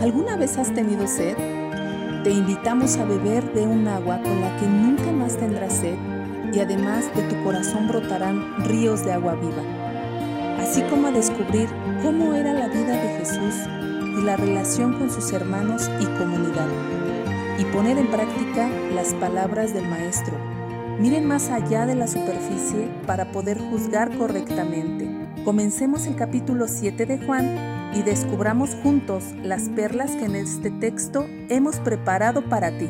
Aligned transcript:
¿Alguna 0.00 0.36
vez 0.36 0.58
has 0.58 0.74
tenido 0.74 1.06
sed? 1.08 1.36
Te 2.22 2.30
invitamos 2.30 2.98
a 2.98 3.06
beber 3.06 3.54
de 3.54 3.66
un 3.66 3.88
agua 3.88 4.20
con 4.22 4.42
la 4.42 4.54
que 4.58 4.66
nunca 4.66 5.10
más 5.10 5.38
tendrás 5.38 5.72
sed 5.72 5.96
y 6.52 6.60
además 6.60 7.06
de 7.16 7.22
tu 7.22 7.42
corazón 7.42 7.88
brotarán 7.88 8.62
ríos 8.66 9.06
de 9.06 9.14
agua 9.14 9.36
viva, 9.36 9.62
así 10.60 10.82
como 10.82 11.06
a 11.06 11.12
descubrir 11.12 11.68
cómo 12.02 12.34
era 12.34 12.52
la 12.52 12.68
vida 12.68 12.92
de 12.92 13.18
Jesús 13.18 13.54
y 14.18 14.22
la 14.22 14.36
relación 14.36 14.98
con 14.98 15.10
sus 15.10 15.32
hermanos 15.32 15.90
y 15.98 16.04
comunidad, 16.18 16.68
y 17.58 17.64
poner 17.64 17.96
en 17.96 18.08
práctica 18.08 18.68
las 18.94 19.14
palabras 19.14 19.72
del 19.72 19.88
Maestro. 19.88 20.36
Miren 21.00 21.26
más 21.26 21.48
allá 21.48 21.86
de 21.86 21.94
la 21.94 22.06
superficie 22.06 22.90
para 23.06 23.32
poder 23.32 23.58
juzgar 23.58 24.14
correctamente. 24.18 25.08
Comencemos 25.42 26.06
el 26.06 26.16
capítulo 26.16 26.68
7 26.68 27.06
de 27.06 27.18
Juan 27.18 27.75
y 27.94 28.02
descubramos 28.02 28.74
juntos 28.82 29.24
las 29.42 29.68
perlas 29.70 30.16
que 30.16 30.24
en 30.24 30.36
este 30.36 30.70
texto 30.70 31.26
hemos 31.48 31.78
preparado 31.80 32.48
para 32.48 32.76
ti. 32.76 32.88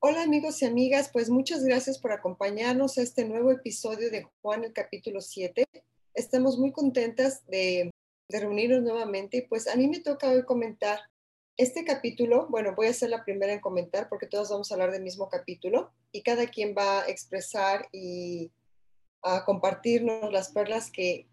Hola 0.00 0.22
amigos 0.22 0.62
y 0.62 0.66
amigas, 0.66 1.10
pues 1.12 1.30
muchas 1.30 1.64
gracias 1.64 1.98
por 1.98 2.12
acompañarnos 2.12 2.98
a 2.98 3.02
este 3.02 3.24
nuevo 3.24 3.50
episodio 3.50 4.10
de 4.10 4.26
Juan 4.40 4.64
el 4.64 4.72
capítulo 4.72 5.20
7. 5.20 5.64
Estamos 6.14 6.58
muy 6.58 6.72
contentas 6.72 7.44
de, 7.46 7.90
de 8.28 8.40
reunirnos 8.40 8.82
nuevamente 8.82 9.38
y 9.38 9.42
pues 9.42 9.68
a 9.68 9.76
mí 9.76 9.88
me 9.88 10.00
toca 10.00 10.30
hoy 10.30 10.44
comentar 10.44 11.00
este 11.58 11.84
capítulo, 11.84 12.46
bueno, 12.48 12.74
voy 12.76 12.86
a 12.86 12.94
ser 12.94 13.10
la 13.10 13.24
primera 13.24 13.52
en 13.52 13.60
comentar 13.60 14.08
porque 14.08 14.28
todos 14.28 14.48
vamos 14.48 14.70
a 14.70 14.74
hablar 14.74 14.92
del 14.92 15.02
mismo 15.02 15.28
capítulo 15.28 15.92
y 16.12 16.22
cada 16.22 16.46
quien 16.46 16.72
va 16.78 17.02
a 17.02 17.08
expresar 17.08 17.88
y 17.92 18.52
a 19.22 19.44
compartirnos 19.44 20.32
las 20.32 20.52
perlas 20.52 20.92
que, 20.92 21.26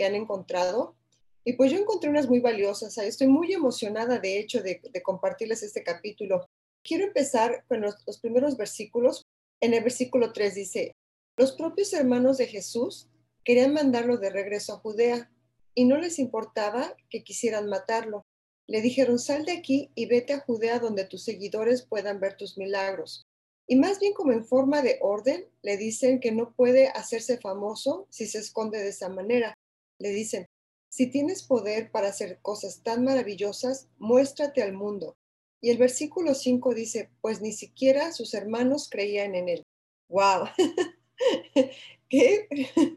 han 0.00 0.14
encontrado. 0.14 0.96
Y 1.44 1.52
pues 1.52 1.70
yo 1.70 1.78
encontré 1.78 2.08
unas 2.08 2.26
muy 2.26 2.40
valiosas. 2.40 2.96
Estoy 2.96 3.28
muy 3.28 3.52
emocionada, 3.52 4.18
de 4.18 4.38
hecho, 4.38 4.62
de, 4.62 4.80
de 4.90 5.02
compartirles 5.02 5.62
este 5.62 5.84
capítulo. 5.84 6.48
Quiero 6.82 7.04
empezar 7.04 7.62
con 7.68 7.82
los, 7.82 7.96
los 8.06 8.18
primeros 8.18 8.56
versículos. 8.56 9.26
En 9.60 9.74
el 9.74 9.82
versículo 9.82 10.32
3 10.32 10.54
dice, 10.54 10.96
los 11.36 11.52
propios 11.52 11.92
hermanos 11.92 12.38
de 12.38 12.46
Jesús 12.46 13.08
querían 13.44 13.74
mandarlo 13.74 14.16
de 14.16 14.30
regreso 14.30 14.72
a 14.72 14.78
Judea 14.78 15.30
y 15.74 15.84
no 15.84 15.98
les 15.98 16.18
importaba 16.18 16.96
que 17.10 17.22
quisieran 17.22 17.68
matarlo 17.68 18.24
le 18.66 18.80
dijeron, 18.80 19.18
sal 19.18 19.44
de 19.44 19.52
aquí 19.52 19.90
y 19.94 20.06
vete 20.06 20.32
a 20.32 20.40
Judea 20.40 20.78
donde 20.78 21.04
tus 21.04 21.24
seguidores 21.24 21.82
puedan 21.82 22.20
ver 22.20 22.36
tus 22.36 22.58
milagros. 22.58 23.26
Y 23.68 23.76
más 23.76 23.98
bien 23.98 24.12
como 24.12 24.32
en 24.32 24.44
forma 24.44 24.82
de 24.82 24.98
orden, 25.00 25.46
le 25.62 25.76
dicen 25.76 26.20
que 26.20 26.32
no 26.32 26.52
puede 26.54 26.88
hacerse 26.88 27.38
famoso 27.38 28.06
si 28.10 28.26
se 28.26 28.38
esconde 28.38 28.78
de 28.78 28.88
esa 28.88 29.08
manera. 29.08 29.54
Le 29.98 30.10
dicen, 30.10 30.46
si 30.88 31.08
tienes 31.08 31.42
poder 31.42 31.90
para 31.90 32.08
hacer 32.08 32.38
cosas 32.42 32.82
tan 32.82 33.04
maravillosas, 33.04 33.88
muéstrate 33.98 34.62
al 34.62 34.72
mundo. 34.72 35.16
Y 35.60 35.70
el 35.70 35.78
versículo 35.78 36.34
5 36.34 36.74
dice, 36.74 37.10
pues 37.20 37.40
ni 37.40 37.52
siquiera 37.52 38.12
sus 38.12 38.34
hermanos 38.34 38.88
creían 38.90 39.34
en 39.34 39.48
él. 39.48 39.62
¡Wow! 40.08 40.46
¿Qué, 42.08 42.48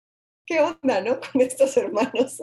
¿Qué 0.49 0.59
onda, 0.61 1.01
no? 1.01 1.19
Con 1.31 1.41
estos 1.41 1.77
hermanos. 1.77 2.39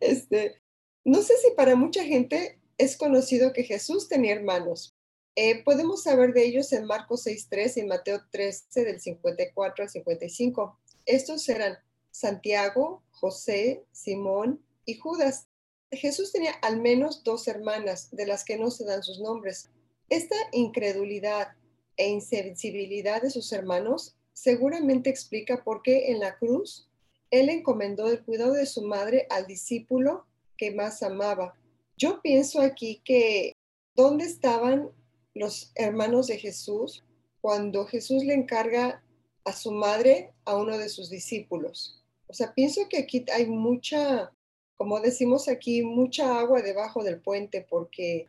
este, 0.00 0.62
no 1.04 1.22
sé 1.22 1.34
si 1.38 1.50
para 1.52 1.76
mucha 1.76 2.04
gente 2.04 2.58
es 2.78 2.96
conocido 2.96 3.52
que 3.52 3.64
Jesús 3.64 4.08
tenía 4.08 4.34
hermanos. 4.34 4.96
Eh, 5.36 5.62
podemos 5.64 6.02
saber 6.02 6.32
de 6.32 6.44
ellos 6.44 6.72
en 6.72 6.86
Marcos 6.86 7.26
6.3 7.26 7.82
y 7.82 7.86
Mateo 7.86 8.20
13 8.30 8.84
del 8.84 9.00
54 9.00 9.84
al 9.84 9.90
55. 9.90 10.78
Estos 11.06 11.48
eran 11.48 11.76
Santiago, 12.10 13.02
José, 13.10 13.84
Simón 13.92 14.64
y 14.84 14.94
Judas. 14.94 15.48
Jesús 15.90 16.32
tenía 16.32 16.52
al 16.62 16.80
menos 16.80 17.24
dos 17.24 17.48
hermanas, 17.48 18.08
de 18.12 18.26
las 18.26 18.44
que 18.44 18.56
no 18.56 18.70
se 18.70 18.84
dan 18.84 19.02
sus 19.02 19.20
nombres. 19.20 19.70
Esta 20.08 20.36
incredulidad 20.52 21.48
e 21.96 22.08
insensibilidad 22.08 23.22
de 23.22 23.30
sus 23.30 23.52
hermanos 23.52 24.16
seguramente 24.32 25.10
explica 25.10 25.62
por 25.64 25.82
qué 25.82 26.10
en 26.10 26.20
la 26.20 26.36
cruz 26.38 26.88
él 27.30 27.48
encomendó 27.48 28.08
el 28.08 28.24
cuidado 28.24 28.52
de 28.52 28.66
su 28.66 28.82
madre 28.82 29.26
al 29.30 29.46
discípulo 29.46 30.26
que 30.56 30.72
más 30.72 31.02
amaba. 31.02 31.54
Yo 31.96 32.20
pienso 32.22 32.60
aquí 32.60 33.00
que, 33.04 33.52
¿dónde 33.94 34.24
estaban 34.24 34.90
los 35.34 35.72
hermanos 35.74 36.26
de 36.26 36.38
Jesús 36.38 37.04
cuando 37.40 37.86
Jesús 37.86 38.24
le 38.24 38.34
encarga 38.34 39.02
a 39.44 39.52
su 39.52 39.70
madre 39.70 40.32
a 40.44 40.56
uno 40.56 40.78
de 40.78 40.88
sus 40.88 41.10
discípulos? 41.10 42.02
O 42.26 42.34
sea, 42.34 42.52
pienso 42.54 42.88
que 42.88 42.98
aquí 42.98 43.24
hay 43.32 43.46
mucha, 43.46 44.32
como 44.76 45.00
decimos 45.00 45.48
aquí, 45.48 45.82
mucha 45.82 46.38
agua 46.38 46.62
debajo 46.62 47.04
del 47.04 47.20
puente 47.20 47.64
porque 47.68 48.26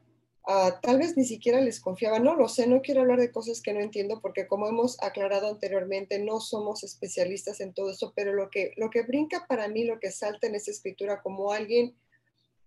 ah, 0.47 0.79
tal 0.81 0.99
vez 0.99 1.17
ni 1.17 1.25
siquiera 1.25 1.59
les 1.61 1.79
confiaba. 1.79 2.19
No 2.19 2.35
lo 2.35 2.47
sé, 2.47 2.67
no 2.67 2.81
quiero 2.81 3.01
hablar 3.01 3.19
de 3.19 3.31
cosas 3.31 3.61
que 3.61 3.73
no 3.73 3.79
entiendo 3.79 4.21
porque 4.21 4.47
como 4.47 4.67
hemos 4.67 5.01
aclarado 5.01 5.47
anteriormente, 5.47 6.19
no 6.19 6.39
somos 6.39 6.83
especialistas 6.83 7.61
en 7.61 7.73
todo 7.73 7.89
eso, 7.89 8.13
pero 8.15 8.33
lo 8.33 8.51
que, 8.51 8.73
lo 8.75 8.91
que 8.91 9.01
brinca 9.01 9.47
para 9.47 9.67
mí, 9.67 9.85
lo 9.85 9.99
que 9.99 10.11
salta 10.11 10.45
en 10.45 10.53
esa 10.53 10.69
escritura 10.69 11.23
como 11.23 11.51
alguien 11.51 11.95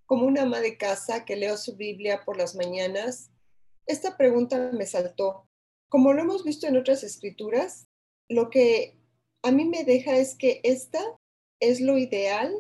como 0.09 0.27
una 0.27 0.43
ama 0.43 0.61
de 0.61 0.79
casa 0.79 1.27
que 1.27 1.37
leo 1.37 1.59
su 1.59 1.77
Biblia 1.77 2.23
por 2.25 2.39
las 2.39 2.57
mañanas, 2.57 3.31
esta 3.87 4.17
pregunta 4.17 4.71
me 4.73 4.87
saltó. 4.87 5.47
Como 5.91 6.15
lo 6.15 6.23
hemos 6.23 6.45
visto 6.45 6.67
en 6.67 6.79
otras 6.79 7.05
escrituras, 7.05 7.87
lo 8.31 8.49
que 8.49 8.97
a 9.45 9.53
mí 9.53 9.67
me 9.67 9.85
deja 9.85 10.17
es 10.17 10.35
que 10.35 10.61
esta 10.65 11.05
es 11.61 11.83
lo 11.83 11.99
ideal, 11.99 12.55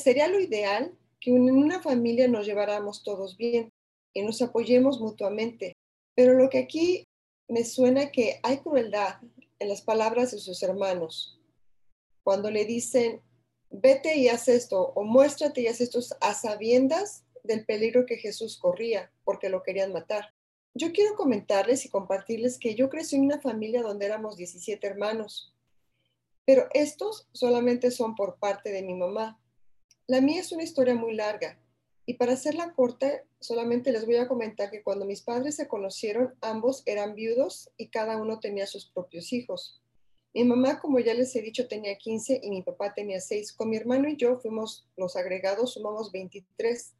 sería 0.00 0.28
lo 0.28 0.38
ideal 0.38 0.96
que 1.20 1.30
en 1.30 1.50
una 1.50 1.82
familia 1.82 2.28
nos 2.28 2.46
lleváramos 2.46 3.02
todos 3.02 3.36
bien 3.36 3.70
y 4.14 4.22
nos 4.22 4.40
apoyemos 4.40 5.00
mutuamente. 5.00 5.72
Pero 6.14 6.34
lo 6.34 6.48
que 6.48 6.58
aquí 6.58 7.04
me 7.48 7.64
suena 7.64 8.12
que 8.12 8.38
hay 8.44 8.58
crueldad 8.58 9.16
en 9.58 9.68
las 9.68 9.82
palabras 9.82 10.30
de 10.30 10.38
sus 10.38 10.62
hermanos. 10.62 11.40
Cuando 12.22 12.52
le 12.52 12.64
dicen, 12.64 13.20
vete 13.76 14.16
y 14.16 14.28
haz 14.28 14.48
esto 14.48 14.92
o 14.94 15.02
muéstrate 15.02 15.60
y 15.60 15.66
haz 15.66 15.80
esto 15.80 15.98
a 16.20 16.34
sabiendas 16.34 17.24
del 17.42 17.64
peligro 17.64 18.06
que 18.06 18.16
Jesús 18.16 18.56
corría 18.56 19.10
porque 19.24 19.48
lo 19.48 19.62
querían 19.62 19.92
matar. 19.92 20.32
Yo 20.74 20.92
quiero 20.92 21.16
comentarles 21.16 21.84
y 21.84 21.88
compartirles 21.88 22.58
que 22.58 22.74
yo 22.74 22.88
crecí 22.88 23.16
en 23.16 23.24
una 23.24 23.40
familia 23.40 23.82
donde 23.82 24.06
éramos 24.06 24.36
17 24.36 24.86
hermanos, 24.86 25.52
pero 26.44 26.68
estos 26.72 27.28
solamente 27.32 27.90
son 27.90 28.14
por 28.14 28.38
parte 28.38 28.70
de 28.70 28.82
mi 28.82 28.94
mamá. 28.94 29.40
La 30.06 30.20
mía 30.20 30.40
es 30.40 30.52
una 30.52 30.62
historia 30.62 30.94
muy 30.94 31.14
larga 31.14 31.58
y 32.06 32.14
para 32.14 32.34
hacerla 32.34 32.74
corta, 32.74 33.24
solamente 33.40 33.90
les 33.90 34.06
voy 34.06 34.16
a 34.16 34.28
comentar 34.28 34.70
que 34.70 34.82
cuando 34.82 35.04
mis 35.04 35.22
padres 35.22 35.56
se 35.56 35.66
conocieron, 35.66 36.34
ambos 36.40 36.82
eran 36.86 37.14
viudos 37.14 37.70
y 37.76 37.88
cada 37.88 38.18
uno 38.18 38.38
tenía 38.38 38.66
sus 38.66 38.86
propios 38.86 39.32
hijos. 39.32 39.80
Mi 40.34 40.42
mamá, 40.42 40.80
como 40.80 40.98
ya 40.98 41.14
les 41.14 41.34
he 41.36 41.42
dicho, 41.42 41.68
tenía 41.68 41.96
15 41.96 42.40
y 42.42 42.50
mi 42.50 42.62
papá 42.62 42.92
tenía 42.92 43.20
6. 43.20 43.52
Con 43.52 43.70
mi 43.70 43.76
hermano 43.76 44.08
y 44.08 44.16
yo 44.16 44.36
fuimos 44.40 44.84
los 44.96 45.14
agregados, 45.14 45.74
sumamos 45.74 46.10
23. 46.10 46.92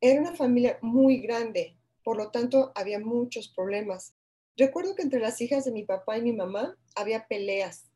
Era 0.00 0.20
una 0.20 0.34
familia 0.34 0.76
muy 0.82 1.18
grande, 1.18 1.78
por 2.02 2.16
lo 2.16 2.32
tanto 2.32 2.72
había 2.74 2.98
muchos 2.98 3.46
problemas. 3.46 4.12
Recuerdo 4.56 4.96
que 4.96 5.02
entre 5.02 5.20
las 5.20 5.40
hijas 5.40 5.66
de 5.66 5.70
mi 5.70 5.84
papá 5.84 6.18
y 6.18 6.22
mi 6.22 6.32
mamá 6.32 6.76
había 6.96 7.28
peleas. 7.28 7.92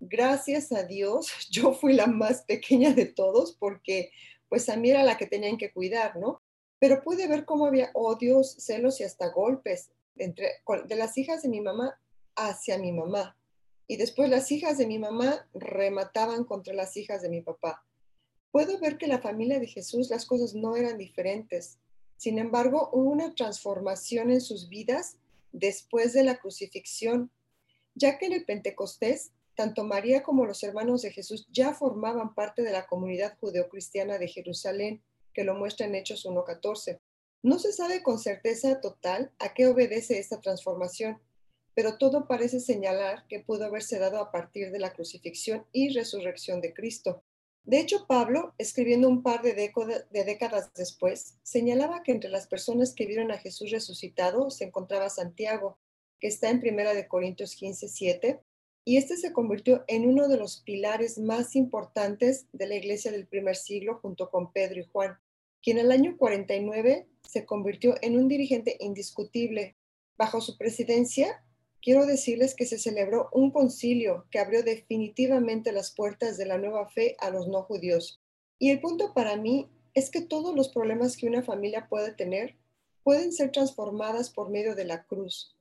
Gracias 0.00 0.72
a 0.72 0.84
Dios, 0.84 1.30
yo 1.50 1.74
fui 1.74 1.92
la 1.92 2.06
más 2.06 2.42
pequeña 2.44 2.94
de 2.94 3.04
todos 3.04 3.54
porque 3.58 4.12
pues 4.48 4.70
a 4.70 4.76
mí 4.76 4.88
era 4.88 5.02
la 5.02 5.18
que 5.18 5.26
tenían 5.26 5.58
que 5.58 5.72
cuidar, 5.72 6.16
¿no? 6.16 6.40
Pero 6.78 7.02
pude 7.02 7.28
ver 7.28 7.44
cómo 7.44 7.66
había 7.66 7.90
odios, 7.92 8.54
celos 8.60 8.98
y 9.00 9.04
hasta 9.04 9.28
golpes 9.28 9.90
entre, 10.16 10.52
de 10.86 10.96
las 10.96 11.18
hijas 11.18 11.42
de 11.42 11.50
mi 11.50 11.60
mamá 11.60 12.00
hacia 12.34 12.78
mi 12.78 12.92
mamá 12.92 13.36
y 13.88 13.96
después 13.96 14.28
las 14.30 14.50
hijas 14.50 14.78
de 14.78 14.86
mi 14.86 14.98
mamá 14.98 15.48
remataban 15.54 16.44
contra 16.44 16.74
las 16.74 16.96
hijas 16.96 17.22
de 17.22 17.28
mi 17.28 17.40
papá. 17.40 17.84
Puedo 18.50 18.78
ver 18.78 18.98
que 18.98 19.06
la 19.06 19.20
familia 19.20 19.60
de 19.60 19.66
Jesús 19.66 20.10
las 20.10 20.26
cosas 20.26 20.54
no 20.54 20.76
eran 20.76 20.98
diferentes. 20.98 21.78
Sin 22.16 22.38
embargo, 22.38 22.88
hubo 22.92 23.10
una 23.10 23.34
transformación 23.34 24.30
en 24.30 24.40
sus 24.40 24.68
vidas 24.68 25.18
después 25.52 26.12
de 26.12 26.24
la 26.24 26.38
crucifixión, 26.38 27.30
ya 27.94 28.18
que 28.18 28.26
en 28.26 28.32
el 28.32 28.44
Pentecostés, 28.44 29.32
tanto 29.54 29.84
María 29.84 30.22
como 30.22 30.46
los 30.46 30.62
hermanos 30.62 31.02
de 31.02 31.12
Jesús 31.12 31.46
ya 31.50 31.74
formaban 31.74 32.34
parte 32.34 32.62
de 32.62 32.72
la 32.72 32.86
comunidad 32.86 33.36
judeocristiana 33.40 34.18
de 34.18 34.28
Jerusalén, 34.28 35.02
que 35.32 35.44
lo 35.44 35.54
muestra 35.54 35.86
en 35.86 35.94
Hechos 35.94 36.26
1.14. 36.26 36.98
No 37.42 37.58
se 37.58 37.72
sabe 37.72 38.02
con 38.02 38.18
certeza 38.18 38.80
total 38.80 39.32
a 39.38 39.54
qué 39.54 39.66
obedece 39.66 40.18
esta 40.18 40.40
transformación, 40.40 41.20
pero 41.76 41.98
todo 41.98 42.26
parece 42.26 42.58
señalar 42.58 43.26
que 43.28 43.40
pudo 43.40 43.66
haberse 43.66 43.98
dado 43.98 44.18
a 44.18 44.32
partir 44.32 44.70
de 44.70 44.78
la 44.78 44.94
crucifixión 44.94 45.66
y 45.72 45.90
resurrección 45.90 46.62
de 46.62 46.72
Cristo. 46.72 47.22
De 47.64 47.78
hecho, 47.78 48.06
Pablo, 48.06 48.54
escribiendo 48.56 49.10
un 49.10 49.22
par 49.22 49.42
de, 49.42 49.52
décadas 50.10 50.72
después, 50.72 51.36
señalaba 51.42 52.02
que 52.02 52.12
entre 52.12 52.30
las 52.30 52.46
personas 52.46 52.94
que 52.94 53.04
vieron 53.04 53.30
a 53.30 53.36
Jesús 53.36 53.70
resucitado 53.70 54.50
se 54.50 54.64
encontraba 54.64 55.10
Santiago, 55.10 55.76
que 56.18 56.28
está 56.28 56.48
en 56.48 56.62
1 56.66 57.08
Corintios 57.08 57.54
15, 57.54 57.88
7, 57.88 58.40
y 58.86 58.96
este 58.96 59.18
se 59.18 59.34
convirtió 59.34 59.84
en 59.86 60.08
uno 60.08 60.28
de 60.28 60.38
los 60.38 60.62
pilares 60.62 61.18
más 61.18 61.56
importantes 61.56 62.46
de 62.52 62.68
la 62.68 62.76
iglesia 62.76 63.12
del 63.12 63.26
primer 63.26 63.56
siglo 63.56 63.98
junto 64.00 64.30
con 64.30 64.50
Pedro 64.50 64.80
y 64.80 64.88
Juan, 64.90 65.18
quien 65.60 65.76
en 65.76 65.86
el 65.86 65.92
año 65.92 66.16
49 66.16 67.06
se 67.20 67.44
convirtió 67.44 67.96
en 68.00 68.16
un 68.16 68.28
dirigente 68.28 68.78
indiscutible. 68.80 69.76
Bajo 70.16 70.40
su 70.40 70.56
presidencia, 70.56 71.42
quiero 71.82 72.06
decirles 72.06 72.54
que 72.54 72.66
se 72.66 72.78
celebró 72.78 73.28
un 73.32 73.50
concilio 73.50 74.26
que 74.30 74.38
abrió 74.38 74.62
definitivamente 74.62 75.72
las 75.72 75.94
puertas 75.94 76.36
de 76.36 76.46
la 76.46 76.58
nueva 76.58 76.88
fe 76.88 77.16
a 77.18 77.30
los 77.30 77.48
no 77.48 77.62
judíos. 77.62 78.20
Y 78.58 78.70
el 78.70 78.80
punto 78.80 79.14
para 79.14 79.36
mí 79.36 79.68
es 79.94 80.10
que 80.10 80.20
todos 80.20 80.54
los 80.54 80.68
problemas 80.68 81.16
que 81.16 81.26
una 81.26 81.42
familia 81.42 81.88
puede 81.88 82.12
tener 82.12 82.56
pueden 83.02 83.32
ser 83.32 83.52
transformadas 83.52 84.30
por 84.30 84.50
medio 84.50 84.74
de 84.74 84.84
la 84.84 85.04
cruz. 85.04 85.56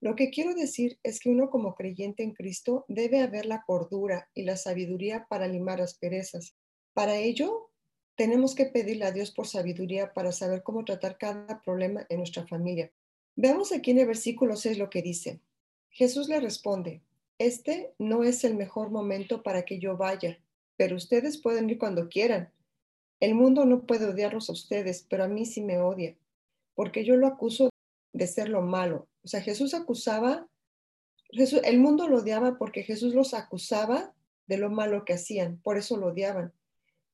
Lo 0.00 0.14
que 0.14 0.30
quiero 0.30 0.54
decir 0.54 0.98
es 1.02 1.18
que 1.18 1.30
uno 1.30 1.50
como 1.50 1.74
creyente 1.74 2.22
en 2.22 2.32
Cristo 2.32 2.84
debe 2.88 3.20
haber 3.20 3.46
la 3.46 3.62
cordura 3.64 4.28
y 4.34 4.42
la 4.42 4.56
sabiduría 4.56 5.26
para 5.28 5.48
limar 5.48 5.80
asperezas. 5.80 6.54
Para 6.94 7.16
ello, 7.16 7.70
tenemos 8.16 8.54
que 8.54 8.66
pedirle 8.66 9.06
a 9.06 9.12
Dios 9.12 9.30
por 9.30 9.46
sabiduría 9.46 10.12
para 10.12 10.32
saber 10.32 10.62
cómo 10.62 10.84
tratar 10.84 11.18
cada 11.18 11.62
problema 11.62 12.04
en 12.08 12.18
nuestra 12.18 12.46
familia. 12.46 12.92
Veamos 13.36 13.72
aquí 13.72 13.92
en 13.92 13.98
el 13.98 14.06
versículo 14.06 14.56
6 14.56 14.78
lo 14.78 14.90
que 14.90 15.02
dice. 15.02 15.40
Jesús 15.98 16.28
le 16.28 16.38
responde, 16.38 17.02
este 17.38 17.92
no 17.98 18.22
es 18.22 18.44
el 18.44 18.54
mejor 18.54 18.92
momento 18.92 19.42
para 19.42 19.64
que 19.64 19.80
yo 19.80 19.96
vaya, 19.96 20.38
pero 20.76 20.94
ustedes 20.94 21.42
pueden 21.42 21.68
ir 21.68 21.76
cuando 21.76 22.08
quieran. 22.08 22.52
El 23.18 23.34
mundo 23.34 23.64
no 23.64 23.84
puede 23.84 24.06
odiarlos 24.06 24.48
a 24.48 24.52
ustedes, 24.52 25.04
pero 25.10 25.24
a 25.24 25.28
mí 25.28 25.44
sí 25.44 25.60
me 25.60 25.80
odia, 25.80 26.16
porque 26.76 27.04
yo 27.04 27.16
lo 27.16 27.26
acuso 27.26 27.70
de 28.12 28.28
ser 28.28 28.48
lo 28.48 28.62
malo. 28.62 29.08
O 29.24 29.26
sea, 29.26 29.40
Jesús 29.40 29.74
acusaba, 29.74 30.46
el 31.32 31.80
mundo 31.80 32.06
lo 32.06 32.18
odiaba 32.18 32.58
porque 32.58 32.84
Jesús 32.84 33.12
los 33.12 33.34
acusaba 33.34 34.14
de 34.46 34.56
lo 34.56 34.70
malo 34.70 35.04
que 35.04 35.14
hacían, 35.14 35.58
por 35.62 35.78
eso 35.78 35.96
lo 35.96 36.12
odiaban. 36.12 36.52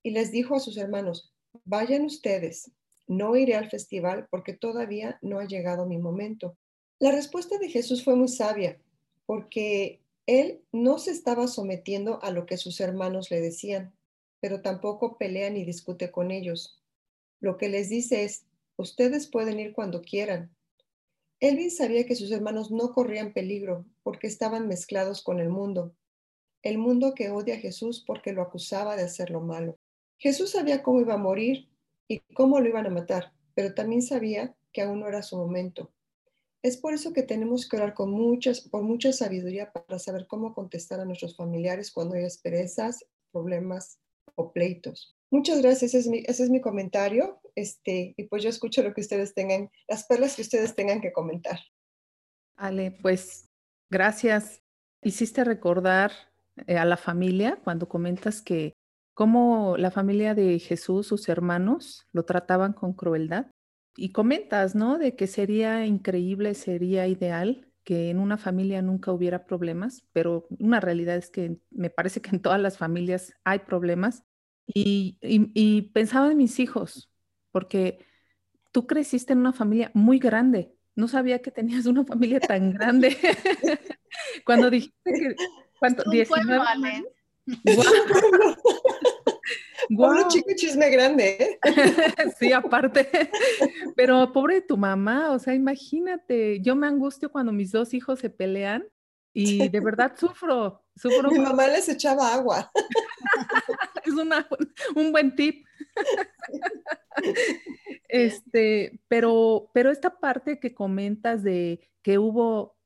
Y 0.03 0.11
les 0.11 0.31
dijo 0.31 0.57
a 0.57 0.61
sus 0.61 0.77
hermanos, 0.77 1.33
vayan 1.65 2.05
ustedes, 2.05 2.71
no 3.07 3.35
iré 3.35 3.55
al 3.55 3.71
festival 3.71 4.29
porque 4.31 4.53
todavía 4.53 5.19
no 5.23 5.39
ha 5.39 5.47
llegado 5.47 5.87
mi 5.87 5.97
momento. 5.97 6.59
La 6.99 7.11
respuesta 7.11 7.59
de 7.59 7.69
Jesús 7.69 8.05
fue 8.05 8.17
muy 8.17 8.29
sabia, 8.29 8.79
porque 9.27 10.01
él 10.27 10.63
no 10.73 10.99
se 10.99 11.11
estaba 11.11 11.49
sometiendo 11.49 12.23
a 12.23 12.31
lo 12.31 12.47
que 12.47 12.57
sus 12.57 12.81
hermanos 12.81 13.31
le 13.31 13.41
decían, 13.41 13.95
pero 14.41 14.63
tampoco 14.63 15.19
pelea 15.19 15.51
ni 15.51 15.65
discute 15.65 16.11
con 16.11 16.31
ellos. 16.31 16.83
Lo 17.41 17.57
que 17.57 17.69
les 17.69 17.89
dice 17.89 18.25
es, 18.25 18.47
ustedes 18.77 19.27
pueden 19.27 19.61
ir 19.61 19.73
cuando 19.73 20.03
quieran, 20.03 20.55
Elvin 21.41 21.71
sabía 21.71 22.07
que 22.07 22.15
sus 22.15 22.31
hermanos 22.31 22.71
no 22.71 22.93
corrían 22.93 23.33
peligro 23.33 23.85
porque 24.03 24.27
estaban 24.27 24.67
mezclados 24.67 25.23
con 25.23 25.41
el 25.41 25.51
mundo, 25.51 25.95
el 26.63 26.79
mundo 26.79 27.15
que 27.15 27.29
odia 27.31 27.57
a 27.57 27.59
Jesús 27.59 28.03
porque 28.07 28.33
lo 28.33 28.41
acusaba 28.41 28.97
de 28.97 29.03
hacer 29.03 29.31
lo 29.31 29.43
malo. 29.43 29.79
Jesús 30.17 30.53
sabía 30.53 30.83
cómo 30.83 31.01
iba 31.01 31.15
a 31.15 31.19
morir 31.19 31.69
y 32.09 32.21
cómo 32.35 32.61
lo 32.61 32.69
iban 32.69 32.87
a 32.87 32.91
matar, 32.91 33.33
pero 33.55 33.75
también 33.75 34.01
sabía 34.01 34.55
que 34.73 34.81
aún 34.83 35.01
no 35.01 35.09
era 35.09 35.23
su 35.23 35.37
momento. 35.37 35.91
Es 36.65 36.79
por 36.79 36.95
eso 36.95 37.13
que 37.13 37.23
tenemos 37.23 37.69
que 37.69 37.77
orar 37.77 37.93
con 37.93 38.11
muchas, 38.11 38.63
por 38.63 38.83
mucha 38.83 39.13
sabiduría 39.13 39.71
para 39.71 39.99
saber 39.99 40.27
cómo 40.27 40.55
contestar 40.55 40.99
a 40.99 41.05
nuestros 41.05 41.37
familiares 41.37 41.93
cuando 41.93 42.15
hay 42.15 42.25
asperezas, 42.25 43.05
problemas 43.31 43.99
o 44.35 44.51
pleitos. 44.51 45.15
Muchas 45.31 45.61
gracias, 45.61 45.93
ese 45.93 46.43
es 46.43 46.49
mi, 46.49 46.61
comentario. 46.63 47.39
Este, 47.55 48.15
y 48.17 48.25
pues 48.29 48.43
yo 48.43 48.49
escucho 48.49 48.83
lo 48.83 48.95
que 48.95 49.03
ustedes 49.03 49.35
tengan, 49.35 49.71
las 49.89 50.07
perlas 50.07 50.37
que 50.37 50.41
ustedes 50.41 50.75
tengan 50.75 51.03
que 51.03 51.13
comentar. 51.13 51.61
Ale, 52.57 52.93
pues 53.03 53.51
gracias. 53.91 54.63
Hiciste 55.03 55.45
recordar 55.45 56.13
eh, 56.67 56.79
a 56.79 56.87
la 56.87 56.97
familia 56.97 57.61
cuando 57.63 57.91
comentas 57.91 58.41
que 58.41 58.73
cómo 59.13 59.77
la 59.77 59.91
familia 59.91 60.35
de 60.35 60.59
Jesús, 60.59 61.09
sus 61.09 61.29
hermanos, 61.29 62.07
lo 62.13 62.25
trataban 62.25 62.73
con 62.73 62.95
crueldad. 62.95 63.51
Y 63.97 64.13
comentas, 64.13 64.75
¿no? 64.75 64.99
De 64.99 65.15
que 65.17 65.27
sería 65.27 65.87
increíble, 65.87 66.55
sería 66.55 67.07
ideal 67.07 67.69
que 67.85 68.11
en 68.11 68.19
una 68.19 68.39
familia 68.39 68.83
nunca 68.83 69.13
hubiera 69.13 69.45
problemas, 69.45 70.05
pero 70.13 70.47
una 70.59 70.81
realidad 70.81 71.17
es 71.17 71.31
que 71.31 71.59
me 71.71 71.91
parece 71.91 72.23
que 72.23 72.31
en 72.31 72.41
todas 72.41 72.61
las 72.61 72.79
familias 72.79 73.35
hay 73.45 73.61
problemas 73.61 74.25
y, 74.67 75.91
pensaba 75.93 76.31
en 76.31 76.39
mis 76.39 76.59
hijos, 76.59 77.11
porque 77.53 77.99
tú 78.73 78.87
creciste 78.87 79.35
en 79.35 79.41
una 79.41 79.53
familia 79.53 79.91
muy 79.95 80.19
grande. 80.19 80.75
No 80.97 81.09
sabía 81.09 81.43
que 81.43 81.51
tenías 81.51 81.87
una 81.87 82.05
familia 82.05 82.41
tan 82.41 82.73
grande. 82.73 83.17
Cuando 84.47 84.71
dijiste 84.71 85.13
que... 85.13 85.37
¿Cuánto? 85.79 86.09
19 86.11 86.65
Wow. 87.47 87.85
chisme 90.75 90.91
grande. 90.91 91.37
¿eh? 91.41 91.59
sí, 92.39 92.53
aparte. 92.53 93.09
Pero 93.97 94.33
pobre 94.33 94.61
tu 94.61 94.77
mamá, 94.77 95.31
o 95.31 95.39
sea, 95.39 95.55
imagínate, 95.55 96.61
yo 96.61 96.75
me 96.75 96.87
angustio 96.87 97.31
cuando 97.31 97.53
mis 97.53 97.73
dos 97.73 97.95
hijos 97.95 98.19
se 98.19 98.31
pelean 98.31 98.85
y 99.33 99.69
de 99.69 99.81
verdad 99.81 100.13
sufro, 100.17 100.85
sufro. 100.97 101.31
Mi 101.31 101.39
mamá 101.39 101.67
les 101.69 101.89
echaba 101.89 102.35
agua. 102.35 102.71
es 104.05 104.15
un 104.95 105.13
buen 105.13 105.35
tip. 105.35 105.65
este, 108.09 109.01
pero, 109.09 109.71
pero 109.75 109.91
esta 109.91 110.19
parte 110.19 110.61
que 110.61 110.75
comentas 110.75 111.43
de 111.43 111.81
que 112.03 112.19
hubo 112.19 112.77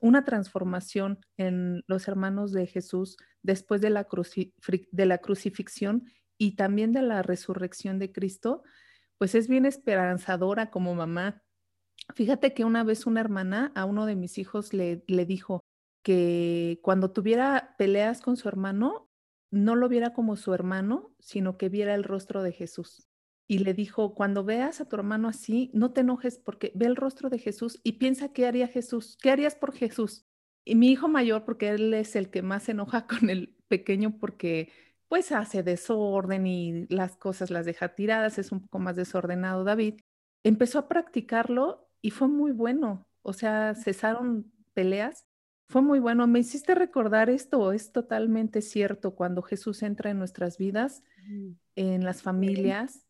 una 0.00 0.24
transformación 0.24 1.18
en 1.36 1.82
los 1.88 2.08
hermanos 2.08 2.52
de 2.52 2.66
Jesús 2.66 3.16
después 3.42 3.80
de 3.80 3.90
la, 3.90 4.06
de 4.92 5.06
la 5.06 5.18
crucifixión 5.18 6.04
y 6.38 6.56
también 6.56 6.92
de 6.92 7.02
la 7.02 7.22
resurrección 7.22 7.98
de 7.98 8.12
Cristo, 8.12 8.62
pues 9.18 9.34
es 9.34 9.48
bien 9.48 9.66
esperanzadora 9.66 10.70
como 10.70 10.94
mamá. 10.94 11.42
Fíjate 12.14 12.54
que 12.54 12.64
una 12.64 12.84
vez 12.84 13.06
una 13.06 13.20
hermana 13.20 13.72
a 13.74 13.84
uno 13.84 14.06
de 14.06 14.16
mis 14.16 14.38
hijos 14.38 14.72
le, 14.72 15.04
le 15.08 15.26
dijo, 15.26 15.60
que 16.08 16.80
cuando 16.82 17.10
tuviera 17.10 17.74
peleas 17.76 18.22
con 18.22 18.38
su 18.38 18.48
hermano, 18.48 19.10
no 19.50 19.76
lo 19.76 19.90
viera 19.90 20.14
como 20.14 20.36
su 20.36 20.54
hermano, 20.54 21.14
sino 21.18 21.58
que 21.58 21.68
viera 21.68 21.94
el 21.94 22.02
rostro 22.04 22.42
de 22.42 22.52
Jesús. 22.52 23.08
Y 23.46 23.58
le 23.58 23.74
dijo, 23.74 24.14
cuando 24.14 24.44
veas 24.44 24.80
a 24.80 24.88
tu 24.88 24.96
hermano 24.96 25.28
así, 25.28 25.70
no 25.74 25.92
te 25.92 26.02
enojes 26.02 26.38
porque 26.38 26.72
ve 26.74 26.86
el 26.86 26.96
rostro 26.96 27.28
de 27.28 27.38
Jesús 27.38 27.80
y 27.82 27.92
piensa 27.92 28.32
qué 28.32 28.46
haría 28.46 28.68
Jesús, 28.68 29.18
qué 29.22 29.30
harías 29.30 29.54
por 29.54 29.74
Jesús. 29.74 30.26
Y 30.64 30.74
mi 30.74 30.90
hijo 30.90 31.08
mayor, 31.08 31.44
porque 31.44 31.68
él 31.70 31.92
es 31.94 32.14
el 32.16 32.30
que 32.30 32.42
más 32.42 32.64
se 32.64 32.72
enoja 32.72 33.06
con 33.06 33.30
el 33.30 33.56
pequeño 33.68 34.18
porque 34.18 34.70
pues 35.08 35.32
hace 35.32 35.62
desorden 35.62 36.46
y 36.46 36.86
las 36.88 37.16
cosas 37.16 37.50
las 37.50 37.66
deja 37.66 37.94
tiradas, 37.94 38.38
es 38.38 38.52
un 38.52 38.60
poco 38.60 38.78
más 38.78 38.96
desordenado 38.96 39.64
David, 39.64 40.00
empezó 40.44 40.78
a 40.78 40.88
practicarlo 40.88 41.88
y 42.02 42.10
fue 42.10 42.28
muy 42.28 42.52
bueno. 42.52 43.06
O 43.22 43.32
sea, 43.32 43.74
cesaron 43.74 44.52
peleas 44.74 45.28
fue 45.68 45.82
muy 45.82 45.98
bueno. 45.98 46.26
Me 46.26 46.40
hiciste 46.40 46.74
recordar 46.74 47.28
esto, 47.28 47.72
es 47.72 47.92
totalmente 47.92 48.62
cierto. 48.62 49.14
Cuando 49.14 49.42
Jesús 49.42 49.82
entra 49.82 50.10
en 50.10 50.18
nuestras 50.18 50.56
vidas, 50.56 51.02
en 51.76 52.04
las 52.04 52.22
familias, 52.22 53.06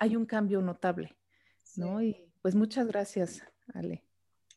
hay 0.00 0.16
un 0.16 0.26
cambio 0.26 0.62
notable, 0.62 1.16
¿no? 1.76 2.02
Y 2.02 2.16
pues 2.40 2.54
muchas 2.54 2.86
gracias, 2.86 3.42
Ale. 3.74 4.04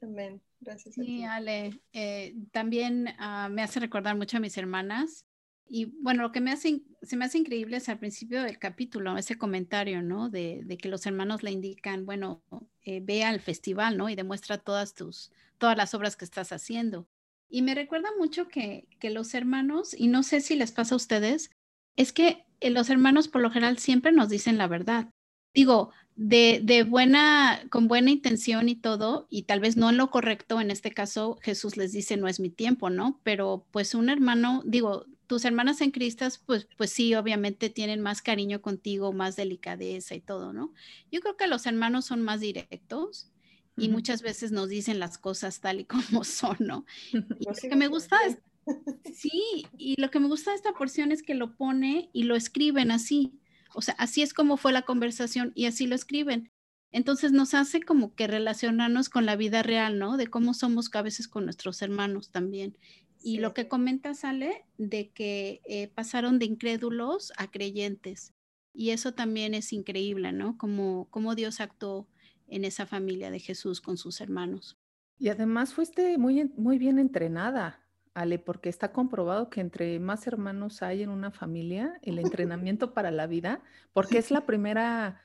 Amén. 0.02 0.42
Gracias. 0.60 0.96
Sí, 0.96 1.24
Ale. 1.24 1.82
Eh, 1.94 2.36
también 2.52 3.10
ah, 3.18 3.50
me 3.50 3.64
hace 3.64 3.80
recordar 3.80 4.16
mucho 4.16 4.38
a 4.38 4.40
mis 4.40 4.58
hermanas. 4.58 5.26
Y 5.68 5.86
bueno, 6.02 6.24
lo 6.24 6.32
que 6.32 6.42
me 6.42 6.52
hace, 6.52 6.82
se 7.02 7.16
me 7.16 7.26
hace 7.26 7.40
increíble 7.40 7.78
es 7.78 7.90
al 7.90 8.00
principio 8.00 8.44
del 8.44 8.60
capítulo, 8.60 9.18
ese 9.18 9.38
comentario, 9.38 10.02
¿no? 10.02 10.30
De, 10.30 10.66
que 10.82 10.90
los 10.90 11.06
hermanos 11.06 11.42
le 11.44 11.52
indican, 11.52 12.06
bueno, 12.06 12.44
eh, 12.84 13.00
ve 13.02 13.24
al 13.24 13.40
festival, 13.40 13.98
¿no? 13.98 14.10
Y 14.10 14.16
demuestra 14.16 14.58
todas 14.58 14.94
tus, 14.94 15.32
todas 15.58 15.78
las 15.78 15.94
obras 15.94 16.16
que 16.16 16.26
estás 16.26 16.52
haciendo. 16.52 17.08
Y 17.50 17.62
me 17.62 17.76
recuerda 17.76 18.10
mucho 18.18 18.48
que, 18.48 18.88
que 19.00 19.10
los 19.10 19.34
hermanos, 19.34 19.96
y 19.98 20.08
no 20.08 20.24
sé 20.24 20.42
si 20.42 20.56
les 20.56 20.72
pasa 20.72 20.96
a 20.96 20.98
ustedes, 20.98 21.52
es 21.96 22.14
que 22.14 22.46
eh, 22.60 22.70
los 22.70 22.90
hermanos 22.90 23.28
por 23.28 23.42
lo 23.42 23.52
general 23.52 23.78
siempre 23.78 24.12
nos 24.12 24.30
dicen 24.30 24.58
la 24.58 24.68
verdad. 24.68 25.10
Digo, 25.54 25.92
de, 26.16 26.62
de, 26.64 26.84
buena, 26.84 27.62
con 27.70 27.88
buena 27.88 28.12
intención 28.12 28.70
y 28.70 28.76
todo, 28.76 29.28
y 29.30 29.44
tal 29.44 29.60
vez 29.60 29.78
no 29.78 29.90
en 29.90 29.98
lo 29.98 30.10
correcto, 30.10 30.62
en 30.62 30.72
este 30.72 30.92
caso 30.92 31.38
Jesús 31.42 31.78
les 31.78 31.92
dice, 31.92 32.18
no 32.18 32.28
es 32.28 32.40
mi 32.40 32.50
tiempo, 32.50 32.90
¿no? 32.90 33.20
Pero 33.24 33.66
pues 33.72 33.96
un 33.96 34.10
hermano, 34.10 34.62
digo, 34.66 35.06
tus 35.28 35.46
hermanas 35.46 35.82
en 35.82 35.92
Cristo, 35.92 36.26
pues, 36.46 36.68
pues 36.78 36.92
sí, 36.92 37.16
obviamente 37.16 37.70
tienen 37.70 38.02
más 38.02 38.22
cariño 38.22 38.62
contigo, 38.62 39.14
más 39.14 39.36
delicadeza 39.36 40.16
y 40.16 40.22
todo, 40.22 40.54
¿no? 40.54 40.74
Yo 41.12 41.22
creo 41.22 41.38
que 41.38 41.48
los 41.48 41.66
hermanos 41.66 42.06
son 42.06 42.22
más 42.22 42.42
directos 42.42 43.32
y 43.76 43.90
muchas 43.90 44.22
veces 44.22 44.52
nos 44.52 44.70
dicen 44.70 45.00
las 45.00 45.18
cosas 45.18 45.60
tal 45.60 45.80
y 45.80 45.86
como 46.20 46.24
son, 46.24 46.58
¿no? 46.60 46.86
Y 47.14 47.46
lo 47.46 47.54
que 47.54 47.76
me 47.76 47.88
gusta 47.88 48.18
es, 48.28 48.38
sí, 49.14 49.66
y 49.78 50.00
lo 50.00 50.12
que 50.12 50.20
me 50.20 50.28
gusta 50.28 50.52
de 50.52 50.58
esta 50.58 50.74
porción 50.74 51.12
es 51.12 51.24
que 51.24 51.36
lo 51.36 51.56
pone 51.56 52.10
y 52.14 52.24
lo 52.24 52.36
escriben 52.36 52.92
así. 52.92 53.34
O 53.76 53.82
sea, 53.82 53.96
así 53.98 54.22
es 54.22 54.34
como 54.34 54.58
fue 54.58 54.72
la 54.72 54.84
conversación 54.84 55.52
y 55.56 55.66
así 55.66 55.88
lo 55.88 55.96
escriben. 55.96 56.52
Entonces 56.92 57.32
nos 57.32 57.56
hace 57.56 57.82
como 57.82 58.14
que 58.14 58.28
relacionarnos 58.28 59.10
con 59.10 59.26
la 59.26 59.36
vida 59.36 59.64
real, 59.64 59.98
¿no? 59.98 60.16
De 60.16 60.28
cómo 60.28 60.54
somos 60.54 60.92
a 60.94 61.02
veces 61.02 61.28
con 61.28 61.46
nuestros 61.46 61.82
hermanos 61.82 62.30
también. 62.30 62.78
Y 63.24 63.38
lo 63.38 63.54
que 63.54 63.70
comenta 63.70 64.14
sale 64.14 64.66
de 64.78 65.10
que 65.10 65.62
eh, 65.66 65.88
pasaron 65.88 66.40
de 66.40 66.46
incrédulos 66.46 67.32
a 67.38 67.50
creyentes. 67.50 68.34
Y 68.74 68.90
eso 68.90 69.14
también 69.14 69.54
es 69.54 69.72
increíble, 69.72 70.34
¿no? 70.34 70.58
Como, 70.58 71.08
como 71.10 71.34
Dios 71.34 71.62
actuó 71.62 72.06
en 72.48 72.66
esa 72.66 72.86
familia 72.86 73.32
de 73.32 73.40
Jesús 73.40 73.80
con 73.80 73.96
sus 73.96 74.20
hermanos. 74.20 74.78
Y 75.18 75.30
además 75.30 75.74
fuiste 75.74 76.18
muy, 76.18 76.52
muy 76.58 76.78
bien 76.78 77.00
entrenada, 77.00 77.80
Ale, 78.14 78.40
porque 78.40 78.68
está 78.68 78.92
comprobado 78.92 79.50
que 79.50 79.62
entre 79.62 80.00
más 80.00 80.28
hermanos 80.28 80.82
hay 80.84 81.02
en 81.02 81.10
una 81.10 81.32
familia, 81.32 82.00
el 82.02 82.20
entrenamiento 82.42 82.94
para 82.94 83.10
la 83.10 83.26
vida, 83.26 83.62
porque 83.94 84.18
es 84.18 84.32
la 84.32 84.46
primera 84.46 85.22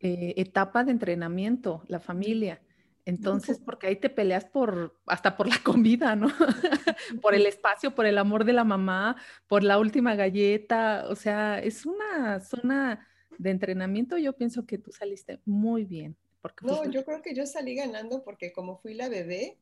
eh, 0.00 0.34
etapa 0.36 0.84
de 0.84 0.92
entrenamiento, 0.92 1.82
la 1.88 1.98
familia. 1.98 2.62
Entonces, 3.04 3.58
porque 3.58 3.88
ahí 3.88 3.96
te 3.96 4.10
peleas 4.10 4.44
por, 4.44 4.96
hasta 5.06 5.36
por 5.36 5.48
la 5.48 5.58
comida, 5.64 6.14
¿no? 6.14 6.28
por 7.22 7.34
el 7.34 7.46
espacio, 7.46 7.94
por 7.94 8.06
el 8.06 8.18
amor 8.18 8.44
de 8.44 8.52
la 8.52 8.64
mamá, 8.64 9.16
por 9.48 9.64
la 9.64 9.78
última 9.78 10.14
galleta. 10.14 11.06
O 11.08 11.16
sea, 11.16 11.58
es 11.58 11.84
una 11.84 12.40
zona 12.40 13.06
de 13.38 13.50
entrenamiento. 13.50 14.18
Yo 14.18 14.34
pienso 14.34 14.66
que 14.66 14.78
tú 14.78 14.92
saliste 14.92 15.40
muy 15.44 15.84
bien. 15.84 16.16
Porque 16.40 16.66
no, 16.66 16.84
yo 16.90 17.04
creo 17.04 17.22
que 17.22 17.34
yo 17.34 17.46
salí 17.46 17.74
ganando 17.76 18.24
porque 18.24 18.52
como 18.52 18.76
fui 18.78 18.94
la 18.94 19.08
bebé, 19.08 19.58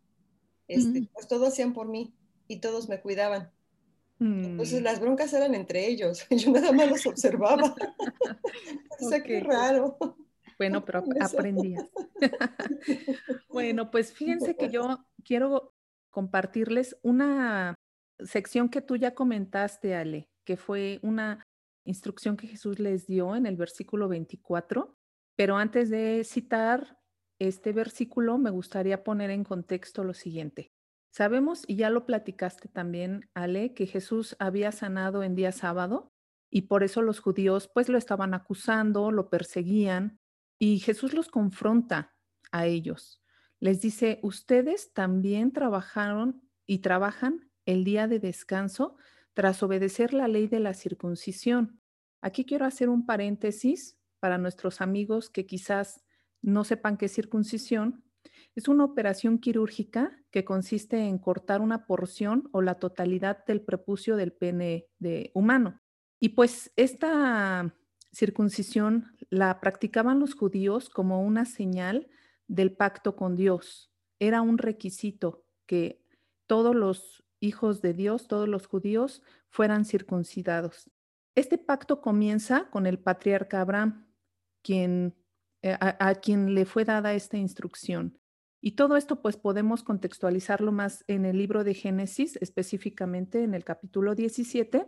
este, 0.66 1.08
pues 1.12 1.28
todos 1.28 1.48
hacían 1.48 1.74
por 1.74 1.88
mí 1.88 2.14
y 2.48 2.60
todos 2.60 2.88
me 2.88 3.00
cuidaban. 3.00 3.50
Entonces 4.18 4.80
mm. 4.80 4.84
las 4.84 5.00
broncas 5.00 5.32
eran 5.32 5.54
entre 5.54 5.86
ellos, 5.86 6.26
yo 6.30 6.50
nada 6.50 6.72
más 6.72 6.90
los 6.90 7.06
observaba. 7.06 7.74
o 9.00 9.08
sea, 9.08 9.22
qué 9.22 9.40
raro. 9.40 9.96
Bueno, 10.60 10.84
pero 10.84 11.02
aprendías. 11.20 11.90
bueno, 13.48 13.90
pues 13.90 14.12
fíjense 14.12 14.56
que 14.56 14.68
yo 14.68 15.06
quiero 15.24 15.72
compartirles 16.10 16.98
una 17.02 17.74
sección 18.18 18.68
que 18.68 18.82
tú 18.82 18.96
ya 18.96 19.14
comentaste, 19.14 19.94
Ale, 19.94 20.28
que 20.44 20.58
fue 20.58 21.00
una 21.02 21.42
instrucción 21.86 22.36
que 22.36 22.46
Jesús 22.46 22.78
les 22.78 23.06
dio 23.06 23.36
en 23.36 23.46
el 23.46 23.56
versículo 23.56 24.06
24. 24.08 24.94
Pero 25.34 25.56
antes 25.56 25.88
de 25.88 26.24
citar 26.24 26.98
este 27.38 27.72
versículo, 27.72 28.36
me 28.36 28.50
gustaría 28.50 29.02
poner 29.02 29.30
en 29.30 29.44
contexto 29.44 30.04
lo 30.04 30.12
siguiente. 30.12 30.72
Sabemos, 31.10 31.64
y 31.66 31.76
ya 31.76 31.88
lo 31.88 32.04
platicaste 32.04 32.68
también, 32.68 33.30
Ale, 33.32 33.72
que 33.72 33.86
Jesús 33.86 34.36
había 34.38 34.72
sanado 34.72 35.22
en 35.22 35.36
día 35.36 35.52
sábado 35.52 36.10
y 36.52 36.62
por 36.62 36.82
eso 36.82 37.00
los 37.00 37.20
judíos 37.20 37.70
pues 37.72 37.88
lo 37.88 37.96
estaban 37.96 38.34
acusando, 38.34 39.10
lo 39.10 39.30
perseguían 39.30 40.19
y 40.60 40.78
Jesús 40.78 41.14
los 41.14 41.28
confronta 41.28 42.14
a 42.52 42.66
ellos. 42.66 43.20
Les 43.58 43.80
dice, 43.80 44.20
ustedes 44.22 44.92
también 44.92 45.52
trabajaron 45.52 46.42
y 46.66 46.80
trabajan 46.80 47.50
el 47.64 47.82
día 47.82 48.06
de 48.06 48.20
descanso 48.20 48.96
tras 49.32 49.62
obedecer 49.62 50.12
la 50.12 50.28
ley 50.28 50.46
de 50.48 50.60
la 50.60 50.74
circuncisión. 50.74 51.80
Aquí 52.20 52.44
quiero 52.44 52.66
hacer 52.66 52.90
un 52.90 53.06
paréntesis 53.06 53.98
para 54.20 54.36
nuestros 54.36 54.82
amigos 54.82 55.30
que 55.30 55.46
quizás 55.46 56.04
no 56.42 56.64
sepan 56.64 56.98
qué 56.98 57.06
es 57.06 57.14
circuncisión. 57.14 58.04
Es 58.54 58.68
una 58.68 58.84
operación 58.84 59.38
quirúrgica 59.38 60.22
que 60.30 60.44
consiste 60.44 60.98
en 60.98 61.18
cortar 61.18 61.62
una 61.62 61.86
porción 61.86 62.50
o 62.52 62.60
la 62.60 62.74
totalidad 62.74 63.46
del 63.46 63.62
prepucio 63.62 64.16
del 64.16 64.32
pene 64.32 64.88
de 64.98 65.30
humano. 65.32 65.80
Y 66.18 66.30
pues 66.30 66.70
esta 66.76 67.74
circuncisión 68.12 69.16
la 69.30 69.60
practicaban 69.60 70.20
los 70.20 70.34
judíos 70.34 70.88
como 70.90 71.22
una 71.22 71.44
señal 71.44 72.08
del 72.48 72.72
pacto 72.72 73.16
con 73.16 73.36
Dios. 73.36 73.90
Era 74.18 74.42
un 74.42 74.58
requisito 74.58 75.44
que 75.66 76.04
todos 76.46 76.74
los 76.74 77.24
hijos 77.38 77.80
de 77.80 77.94
Dios, 77.94 78.28
todos 78.28 78.48
los 78.48 78.66
judíos, 78.66 79.22
fueran 79.48 79.84
circuncidados. 79.84 80.90
Este 81.34 81.58
pacto 81.58 82.00
comienza 82.00 82.68
con 82.70 82.86
el 82.86 82.98
patriarca 82.98 83.60
Abraham, 83.60 84.06
eh, 84.68 85.12
a, 85.62 86.14
quien 86.16 86.54
le 86.54 86.64
fue 86.64 86.84
dada 86.84 87.14
esta 87.14 87.36
instrucción. 87.36 88.18
Y 88.60 88.72
todo 88.72 88.96
esto 88.96 89.22
pues 89.22 89.36
podemos 89.36 89.82
contextualizarlo 89.82 90.70
más 90.72 91.04
en 91.06 91.24
el 91.24 91.38
libro 91.38 91.64
de 91.64 91.74
Génesis, 91.74 92.36
específicamente 92.40 93.42
en 93.42 93.54
el 93.54 93.64
capítulo 93.64 94.14
17. 94.14 94.86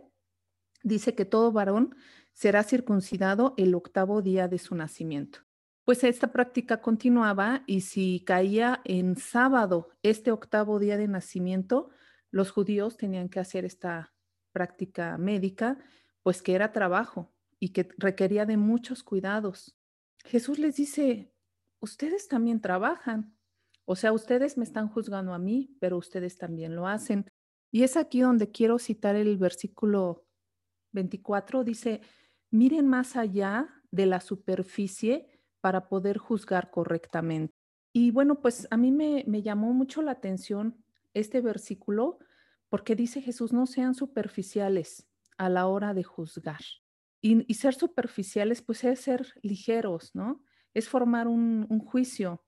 Dice 0.83 1.15
que 1.15 1.25
todo 1.25 1.51
varón 1.51 1.95
será 2.33 2.63
circuncidado 2.63 3.53
el 3.57 3.73
octavo 3.73 4.21
día 4.21 4.47
de 4.47 4.59
su 4.59 4.75
nacimiento. 4.75 5.39
Pues 5.85 6.03
esta 6.03 6.31
práctica 6.31 6.81
continuaba 6.81 7.63
y 7.67 7.81
si 7.81 8.23
caía 8.25 8.81
en 8.85 9.15
sábado 9.17 9.89
este 10.01 10.31
octavo 10.31 10.79
día 10.79 10.97
de 10.97 11.07
nacimiento, 11.07 11.89
los 12.31 12.51
judíos 12.51 12.97
tenían 12.97 13.29
que 13.29 13.39
hacer 13.39 13.65
esta 13.65 14.13
práctica 14.51 15.17
médica, 15.17 15.77
pues 16.21 16.41
que 16.41 16.53
era 16.53 16.71
trabajo 16.71 17.33
y 17.59 17.69
que 17.69 17.89
requería 17.97 18.45
de 18.45 18.57
muchos 18.57 19.03
cuidados. 19.03 19.77
Jesús 20.25 20.57
les 20.57 20.75
dice, 20.75 21.33
ustedes 21.79 22.27
también 22.27 22.61
trabajan, 22.61 23.35
o 23.85 23.95
sea, 23.95 24.13
ustedes 24.13 24.57
me 24.57 24.63
están 24.63 24.87
juzgando 24.87 25.33
a 25.33 25.39
mí, 25.39 25.75
pero 25.79 25.97
ustedes 25.97 26.37
también 26.37 26.75
lo 26.75 26.87
hacen. 26.87 27.25
Y 27.71 27.83
es 27.83 27.97
aquí 27.97 28.21
donde 28.21 28.51
quiero 28.51 28.79
citar 28.79 29.15
el 29.15 29.37
versículo 29.37 30.25
24, 30.93 31.63
dice, 31.63 32.01
miren 32.49 32.87
más 32.87 33.15
allá 33.15 33.69
de 33.91 34.05
la 34.05 34.21
superficie 34.21 35.27
para 35.61 35.87
poder 35.89 36.17
juzgar 36.17 36.71
correctamente. 36.71 37.53
Y 37.91 38.11
bueno, 38.11 38.41
pues 38.41 38.67
a 38.71 38.77
mí 38.77 38.91
me, 38.91 39.23
llamó 39.41 39.73
mucho 39.73 40.01
la 40.01 40.11
atención 40.11 40.83
este 41.13 41.41
versículo 41.41 42.19
porque 42.69 42.95
dice 42.95 43.21
Jesús, 43.21 43.53
no 43.53 43.67
sean 43.67 43.93
superficiales 43.93 45.07
a 45.37 45.49
la 45.49 45.67
hora 45.67 45.93
de 45.93 46.03
juzgar. 46.03 46.61
Y, 47.21 47.53
ser 47.53 47.75
superficiales, 47.75 48.61
pues 48.61 48.83
es 48.83 48.99
ser 48.99 49.27
ligeros, 49.43 50.13
¿no? 50.13 50.43
Es 50.73 50.89
formar 50.89 51.27
un, 51.27 51.67
un 51.69 51.79
juicio 51.79 52.43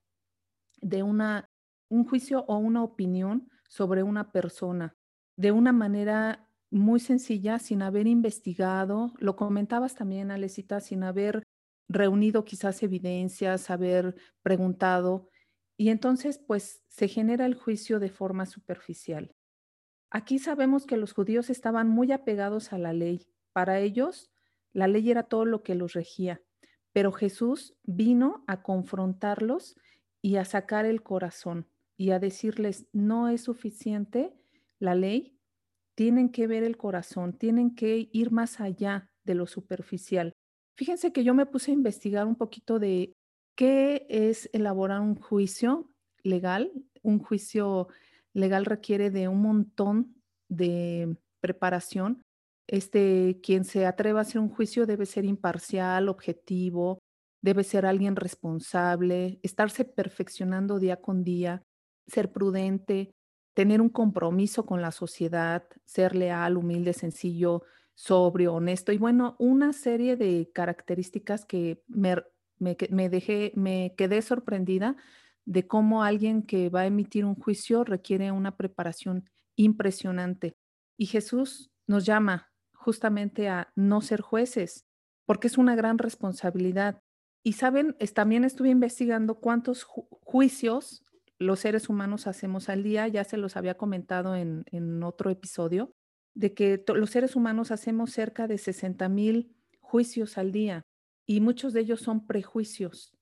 de 0.81 1.03
una, 1.03 1.49
un 1.89 2.05
juicio 2.05 2.43
o 2.47 2.57
una 2.57 2.83
opinión 2.83 3.49
sobre 3.67 4.03
una 4.03 4.31
persona 4.31 4.97
de 5.37 5.51
una 5.51 5.71
manera 5.71 6.44
muy 6.75 6.99
sencilla, 6.99 7.59
sin 7.59 7.81
haber 7.81 8.05
investigado, 8.07 9.13
lo 9.17 9.35
comentabas 9.35 9.95
también, 9.95 10.31
Alecita, 10.31 10.79
sin 10.79 11.03
haber 11.03 11.43
reunido 11.87 12.43
quizás 12.43 12.83
evidencias, 12.83 13.69
haber 13.69 14.15
preguntado, 14.41 15.29
y 15.77 15.89
entonces 15.89 16.37
pues 16.37 16.83
se 16.87 17.07
genera 17.07 17.45
el 17.45 17.55
juicio 17.55 17.99
de 17.99 18.09
forma 18.09 18.45
superficial. 18.45 19.33
Aquí 20.09 20.39
sabemos 20.39 20.85
que 20.85 20.97
los 20.97 21.13
judíos 21.13 21.49
estaban 21.49 21.89
muy 21.89 22.11
apegados 22.11 22.71
a 22.73 22.77
la 22.77 22.93
ley. 22.93 23.27
Para 23.53 23.79
ellos, 23.79 24.31
la 24.73 24.87
ley 24.87 25.11
era 25.11 25.23
todo 25.23 25.45
lo 25.45 25.63
que 25.63 25.75
los 25.75 25.93
regía, 25.93 26.41
pero 26.91 27.11
Jesús 27.11 27.75
vino 27.83 28.43
a 28.47 28.61
confrontarlos 28.61 29.75
y 30.21 30.37
a 30.37 30.45
sacar 30.45 30.85
el 30.85 31.03
corazón 31.03 31.67
y 31.97 32.11
a 32.11 32.19
decirles, 32.19 32.87
no 32.91 33.29
es 33.29 33.41
suficiente 33.41 34.33
la 34.79 34.95
ley, 34.95 35.34
tienen 35.95 36.29
que 36.29 36.47
ver 36.47 36.63
el 36.63 36.77
corazón, 36.77 37.33
tienen 37.33 37.73
que 37.73 38.09
ir 38.11 38.31
más 38.31 38.59
allá 38.59 39.09
de 39.23 39.35
lo 39.35 39.47
superficial. 39.47 40.33
Fíjense 40.77 41.13
que 41.13 41.23
yo 41.23 41.33
me 41.33 41.45
puse 41.45 41.71
a 41.71 41.73
investigar 41.73 42.27
un 42.27 42.35
poquito 42.35 42.79
de 42.79 43.13
qué 43.55 44.05
es 44.09 44.49
elaborar 44.53 44.99
un 44.99 45.15
juicio 45.15 45.89
legal. 46.21 46.71
Un 47.01 47.19
juicio 47.19 47.87
legal 48.33 48.65
requiere 48.65 49.09
de 49.09 49.27
un 49.29 49.41
montón 49.41 50.15
de 50.49 51.17
preparación. 51.39 52.21
Este, 52.67 53.39
quien 53.41 53.63
se 53.63 53.85
atreva 53.85 54.19
a 54.19 54.21
hacer 54.23 54.41
un 54.41 54.49
juicio 54.49 54.85
debe 54.85 55.05
ser 55.05 55.23
imparcial, 55.23 56.09
objetivo, 56.09 56.99
debe 57.41 57.63
ser 57.63 57.85
alguien 57.85 58.15
responsable, 58.15 59.39
estarse 59.43 59.85
perfeccionando 59.85 60.79
día 60.79 60.97
con 60.97 61.23
día, 61.23 61.61
ser 62.07 62.31
prudente, 62.31 63.11
tener 63.55 63.81
un 63.81 63.89
compromiso 63.89 64.65
con 64.65 64.81
la 64.81 64.91
sociedad, 64.91 65.63
ser 65.85 66.15
leal, 66.15 66.57
humilde, 66.57 66.93
sencillo, 66.93 67.63
sobrio, 67.95 68.53
honesto 68.53 68.91
y 68.91 68.97
bueno, 68.97 69.35
una 69.39 69.73
serie 69.73 70.17
de 70.17 70.51
características 70.53 71.45
que 71.45 71.81
me, 71.87 73.09
dejé, 73.09 73.53
me 73.55 73.95
quedé 73.97 74.21
sorprendida 74.21 74.97
de 75.45 75.65
cómo 75.65 76.03
alguien 76.03 76.43
que 76.43 76.69
va 76.69 76.81
a 76.81 76.85
emitir 76.85 77.23
un 77.23 77.35
juicio 77.35 77.85
requiere 77.85 78.31
una 78.31 78.57
preparación 78.57 79.29
impresionante. 79.55 80.57
Y 80.97 81.05
Jesús 81.05 81.71
nos 81.87 82.05
llama 82.05 82.51
justamente 82.73 83.47
a 83.47 83.71
no 83.75 84.01
ser 84.01 84.19
jueces, 84.19 84.85
porque 85.25 85.47
es 85.47 85.57
una 85.57 85.75
gran 85.75 85.97
responsabilidad. 85.97 87.01
Y 87.41 87.53
saben, 87.53 87.95
también 88.13 88.43
estuve 88.43 88.69
investigando 88.69 89.35
cuántos 89.35 89.85
juicios 89.85 91.04
los 91.39 91.59
seres 91.59 91.89
humanos 91.89 92.27
hacemos 92.27 92.69
al 92.69 92.83
día, 92.83 93.07
ya 93.07 93.23
se 93.23 93.37
los 93.37 93.57
había 93.57 93.75
comentado 93.75 94.35
en, 94.35 95.03
otro 95.03 95.29
episodio, 95.29 95.93
de 96.33 96.53
que 96.53 96.83
los 96.93 97.09
seres 97.09 97.35
humanos 97.35 97.71
hacemos 97.71 98.11
cerca 98.11 98.47
de 98.47 98.57
60 98.57 99.07
mil 99.09 99.55
juicios 99.79 100.37
al 100.37 100.51
día 100.51 100.85
y 101.25 101.41
muchos 101.41 101.73
de 101.73 101.81
ellos 101.81 102.01
son 102.01 102.25
prejuicios. 102.27 103.13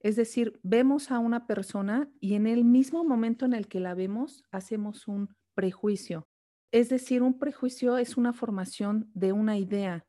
Es 0.00 0.16
decir, 0.16 0.60
vemos 0.62 1.10
a 1.10 1.18
una 1.18 1.46
persona 1.46 2.10
y 2.20 2.34
en 2.34 2.46
el 2.46 2.64
mismo 2.64 3.04
momento 3.04 3.46
en 3.46 3.52
el 3.52 3.66
que 3.68 3.80
la 3.80 3.94
vemos 3.94 4.44
hacemos 4.50 5.08
un 5.08 5.34
prejuicio. 5.54 6.28
Es 6.70 6.88
decir, 6.88 7.22
un 7.22 7.38
prejuicio 7.38 7.98
es 7.98 8.16
una 8.16 8.32
formación 8.32 9.10
de 9.14 9.32
una 9.32 9.58
idea. 9.58 10.06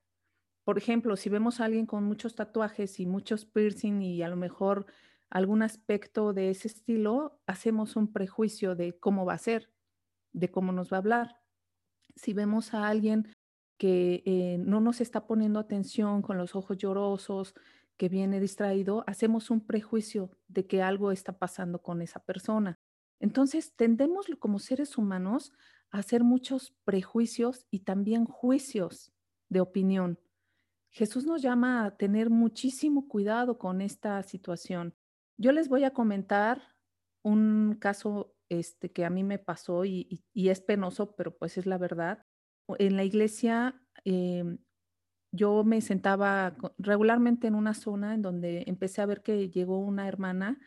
Por 0.63 0.77
ejemplo, 0.77 1.15
si 1.15 1.29
vemos 1.29 1.59
a 1.59 1.65
alguien 1.65 1.85
con 1.85 2.03
muchos 2.03 2.35
tatuajes 2.35 2.99
y 2.99 3.05
muchos 3.05 3.45
piercing 3.45 4.01
y 4.01 4.21
a 4.21 4.27
lo 4.27 4.35
mejor 4.35 4.85
algún 5.29 5.61
aspecto 5.61 6.33
de 6.33 6.49
ese 6.49 6.67
estilo, 6.67 7.39
hacemos 7.45 7.95
un 7.95 8.11
prejuicio 8.11 8.75
de 8.75 8.97
cómo 8.97 9.25
va 9.25 9.33
a 9.33 9.37
ser, 9.37 9.71
de 10.33 10.49
cómo 10.49 10.71
nos 10.71 10.91
va 10.91 10.97
a 10.97 10.99
hablar. 10.99 11.41
Si 12.15 12.33
vemos 12.33 12.73
a 12.73 12.87
alguien 12.87 13.31
que 13.77 14.23
eh, 14.25 14.57
no 14.59 14.81
nos 14.81 15.01
está 15.01 15.25
poniendo 15.25 15.59
atención 15.59 16.21
con 16.21 16.37
los 16.37 16.55
ojos 16.55 16.77
llorosos, 16.77 17.53
que 17.97 18.09
viene 18.09 18.39
distraído, 18.39 19.03
hacemos 19.07 19.49
un 19.49 19.59
prejuicio 19.59 20.31
de 20.47 20.65
que 20.65 20.81
algo 20.81 21.11
está 21.11 21.37
pasando 21.37 21.81
con 21.81 22.01
esa 22.01 22.23
persona. 22.23 22.79
Entonces, 23.19 23.75
tendemos 23.75 24.27
como 24.39 24.59
seres 24.59 24.97
humanos 24.97 25.51
a 25.91 25.99
hacer 25.99 26.23
muchos 26.23 26.73
prejuicios 26.85 27.65
y 27.69 27.79
también 27.79 28.25
juicios 28.25 29.11
de 29.49 29.59
opinión. 29.59 30.17
Jesús 30.91 31.25
nos 31.25 31.41
llama 31.41 31.85
a 31.85 31.97
tener 31.97 32.29
muchísimo 32.29 33.07
cuidado 33.07 33.57
con 33.57 33.81
esta 33.81 34.23
situación. 34.23 34.95
Yo 35.39 35.53
les 35.53 35.69
voy 35.69 35.85
a 35.85 35.91
comentar 35.91 36.61
un 37.23 37.77
caso 37.79 38.35
este, 38.49 38.91
que 38.91 39.05
a 39.05 39.09
mí 39.09 39.23
me 39.23 39.39
pasó 39.39 39.85
y, 39.85 40.25
es 40.33 40.59
penoso, 40.59 41.15
pero 41.15 41.37
pues 41.37 41.57
es 41.57 41.65
la 41.65 41.77
verdad. 41.77 42.25
En 42.77 42.97
la 42.97 43.05
iglesia 43.05 43.81
em, 44.03 44.57
yo 45.31 45.63
me 45.63 45.79
sentaba 45.79 46.57
regularmente 46.77 47.47
en 47.47 47.55
una 47.55 47.73
zona 47.73 48.15
en 48.15 48.21
donde 48.21 48.65
empecé 48.67 49.01
a 49.01 49.05
ver 49.05 49.21
que 49.23 49.49
llegó 49.49 49.79
una 49.79 50.09
hermana 50.09 50.59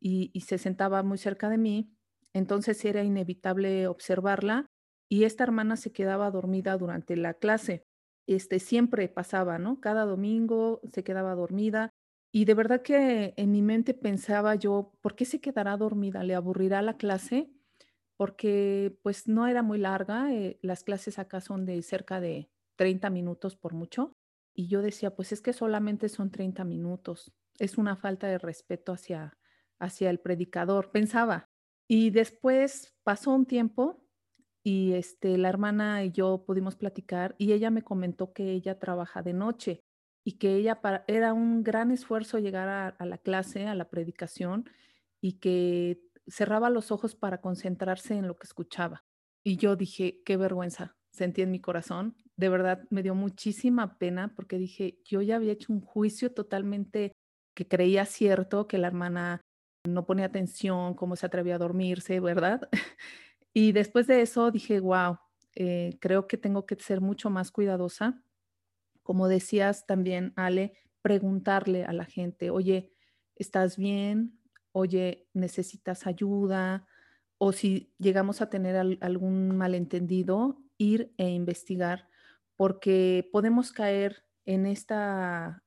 y, 0.00 0.30
y 0.34 0.42
se 0.42 0.58
sentaba 0.58 1.02
muy 1.02 1.16
cerca 1.16 1.48
de 1.48 1.58
mí, 1.58 1.96
entonces 2.34 2.84
era 2.84 3.02
inevitable 3.02 3.86
observarla 3.86 4.66
y 5.08 5.24
esta 5.24 5.44
hermana 5.44 5.76
se 5.76 5.92
quedaba 5.92 6.30
dormida 6.30 6.76
durante 6.76 7.16
la 7.16 7.34
clase. 7.34 7.84
Este 8.26 8.58
siempre 8.60 9.08
pasaba, 9.08 9.58
¿no? 9.58 9.80
Cada 9.80 10.04
domingo 10.04 10.82
se 10.92 11.04
quedaba 11.04 11.34
dormida 11.34 11.90
y 12.32 12.44
de 12.44 12.54
verdad 12.54 12.82
que 12.82 13.34
en 13.36 13.50
mi 13.50 13.62
mente 13.62 13.94
pensaba 13.94 14.54
yo, 14.54 14.92
¿por 15.00 15.16
qué 15.16 15.24
se 15.24 15.40
quedará 15.40 15.76
dormida? 15.76 16.22
¿Le 16.22 16.34
aburrirá 16.34 16.80
la 16.82 16.96
clase? 16.96 17.50
Porque 18.16 18.96
pues 19.02 19.26
no 19.26 19.46
era 19.46 19.62
muy 19.62 19.78
larga, 19.78 20.32
eh, 20.32 20.58
las 20.62 20.84
clases 20.84 21.18
acá 21.18 21.40
son 21.40 21.66
de 21.66 21.82
cerca 21.82 22.20
de 22.20 22.50
30 22.76 23.10
minutos 23.10 23.56
por 23.56 23.74
mucho. 23.74 24.12
Y 24.54 24.68
yo 24.68 24.82
decía, 24.82 25.14
pues 25.14 25.32
es 25.32 25.40
que 25.40 25.52
solamente 25.52 26.08
son 26.08 26.30
30 26.30 26.64
minutos. 26.64 27.32
Es 27.58 27.78
una 27.78 27.96
falta 27.96 28.26
de 28.28 28.38
respeto 28.38 28.92
hacia, 28.92 29.38
hacia 29.78 30.10
el 30.10 30.20
predicador, 30.20 30.90
pensaba. 30.92 31.46
Y 31.88 32.10
después 32.10 32.94
pasó 33.02 33.32
un 33.32 33.46
tiempo 33.46 34.04
y 34.62 34.92
este, 34.92 35.36
la 35.38 35.48
hermana 35.48 36.04
y 36.04 36.12
yo 36.12 36.44
pudimos 36.46 36.76
platicar 36.76 37.34
y 37.38 37.52
ella 37.52 37.70
me 37.70 37.82
comentó 37.82 38.32
que 38.32 38.52
ella 38.52 38.78
trabaja 38.78 39.22
de 39.22 39.32
noche 39.32 39.80
y 40.30 40.34
que 40.34 40.54
ella 40.54 40.80
era 41.08 41.34
un 41.34 41.64
gran 41.64 41.90
esfuerzo 41.90 42.38
llegar 42.38 42.68
a, 42.68 43.04
la 43.04 43.18
clase, 43.18 43.66
a 43.66 43.74
la 43.74 43.90
predicación, 43.90 44.70
y 45.20 45.40
que 45.40 46.02
cerraba 46.28 46.70
los 46.70 46.92
ojos 46.92 47.16
para 47.16 47.40
concentrarse 47.40 48.14
en 48.14 48.28
lo 48.28 48.36
que 48.36 48.46
escuchaba. 48.46 49.02
Y 49.42 49.56
yo 49.56 49.74
dije, 49.74 50.22
qué 50.24 50.36
vergüenza, 50.36 50.96
sentí 51.10 51.42
en 51.42 51.50
mi 51.50 51.60
corazón. 51.60 52.14
De 52.36 52.48
verdad 52.48 52.86
me 52.90 53.02
dio 53.02 53.16
muchísima 53.16 53.98
pena 53.98 54.32
porque 54.36 54.56
dije, 54.56 55.00
yo 55.04 55.20
ya 55.20 55.34
había 55.34 55.50
hecho 55.50 55.72
un 55.72 55.80
juicio 55.80 56.32
totalmente 56.32 57.10
que 57.56 57.66
creía 57.66 58.04
cierto, 58.06 58.68
que 58.68 58.78
la 58.78 58.86
hermana 58.86 59.40
no 59.84 60.06
ponía 60.06 60.26
atención, 60.26 60.94
cómo 60.94 61.16
se 61.16 61.26
atrevía 61.26 61.56
a 61.56 61.58
dormirse, 61.58 62.20
¿verdad? 62.20 62.68
y 63.52 63.72
después 63.72 64.06
de 64.06 64.22
eso 64.22 64.52
dije, 64.52 64.78
wow, 64.78 65.18
eh, 65.56 65.98
creo 66.00 66.28
que 66.28 66.36
tengo 66.36 66.66
que 66.66 66.76
ser 66.76 67.00
mucho 67.00 67.30
más 67.30 67.50
cuidadosa 67.50 68.22
como 69.10 69.26
decías 69.26 69.86
también, 69.86 70.32
Ale, 70.36 70.72
preguntarle 71.02 71.84
a 71.84 71.92
la 71.92 72.04
gente, 72.04 72.50
oye, 72.50 72.92
¿estás 73.34 73.76
bien? 73.76 74.38
Oye, 74.70 75.26
¿necesitas 75.34 76.06
ayuda? 76.06 76.86
O 77.36 77.50
si 77.50 77.92
llegamos 77.98 78.40
a 78.40 78.50
tener 78.50 78.76
algún 79.00 79.56
malentendido, 79.56 80.62
ir 80.78 81.12
e 81.16 81.28
investigar, 81.28 82.08
porque 82.54 83.28
podemos 83.32 83.72
caer 83.72 84.24
en 84.44 84.64
esta 84.64 85.64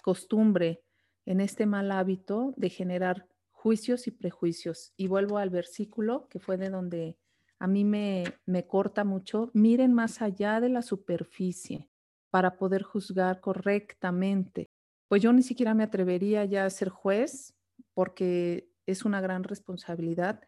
costumbre, 0.00 0.82
en 1.26 1.42
este 1.42 1.66
mal 1.66 1.92
hábito 1.92 2.54
de 2.56 2.70
generar 2.70 3.28
juicios 3.50 4.06
y 4.06 4.10
prejuicios. 4.10 4.94
Y 4.96 5.06
vuelvo 5.08 5.36
al 5.36 5.50
versículo 5.50 6.28
que 6.30 6.38
fue 6.38 6.56
de 6.56 6.70
donde 6.70 7.18
a 7.58 7.66
mí 7.66 7.84
me, 7.84 8.24
me 8.46 8.66
corta 8.66 9.04
mucho. 9.04 9.50
Miren 9.52 9.92
más 9.92 10.22
allá 10.22 10.62
de 10.62 10.70
la 10.70 10.80
superficie 10.80 11.90
para 12.36 12.58
poder 12.58 12.82
juzgar 12.82 13.40
correctamente. 13.40 14.68
Pues 15.08 15.22
yo 15.22 15.32
ni 15.32 15.42
siquiera 15.42 15.72
me 15.72 15.84
atrevería 15.84 16.44
ya 16.44 16.66
a 16.66 16.70
ser 16.70 16.90
juez 16.90 17.54
porque 17.94 18.68
es 18.84 19.06
una 19.06 19.22
gran 19.22 19.42
responsabilidad, 19.42 20.42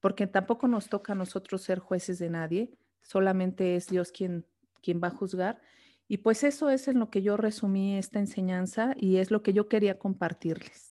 porque 0.00 0.26
tampoco 0.26 0.68
nos 0.68 0.88
toca 0.88 1.12
a 1.12 1.16
nosotros 1.16 1.60
ser 1.60 1.80
jueces 1.80 2.18
de 2.18 2.30
nadie, 2.30 2.78
solamente 3.02 3.76
es 3.76 3.88
Dios 3.88 4.10
quien, 4.10 4.46
quien 4.80 5.02
va 5.04 5.08
a 5.08 5.10
juzgar. 5.18 5.60
Y 6.08 6.16
pues 6.16 6.44
eso 6.44 6.70
es 6.70 6.88
en 6.88 6.98
lo 6.98 7.10
que 7.10 7.20
yo 7.20 7.36
resumí 7.36 7.98
esta 7.98 8.20
enseñanza 8.20 8.94
y 8.96 9.18
es 9.18 9.30
lo 9.30 9.42
que 9.42 9.52
yo 9.52 9.68
quería 9.68 9.98
compartirles. 9.98 10.94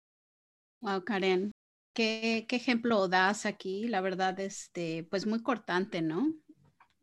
Wow, 0.81 1.03
Karen, 1.03 1.51
¿qué, 1.93 2.47
ejemplo 2.49 3.07
das 3.07 3.45
aquí? 3.45 3.87
La 3.87 4.01
verdad, 4.01 4.39
este, 4.39 5.03
pues 5.11 5.27
muy 5.27 5.43
cortante, 5.43 6.01
¿no? 6.01 6.33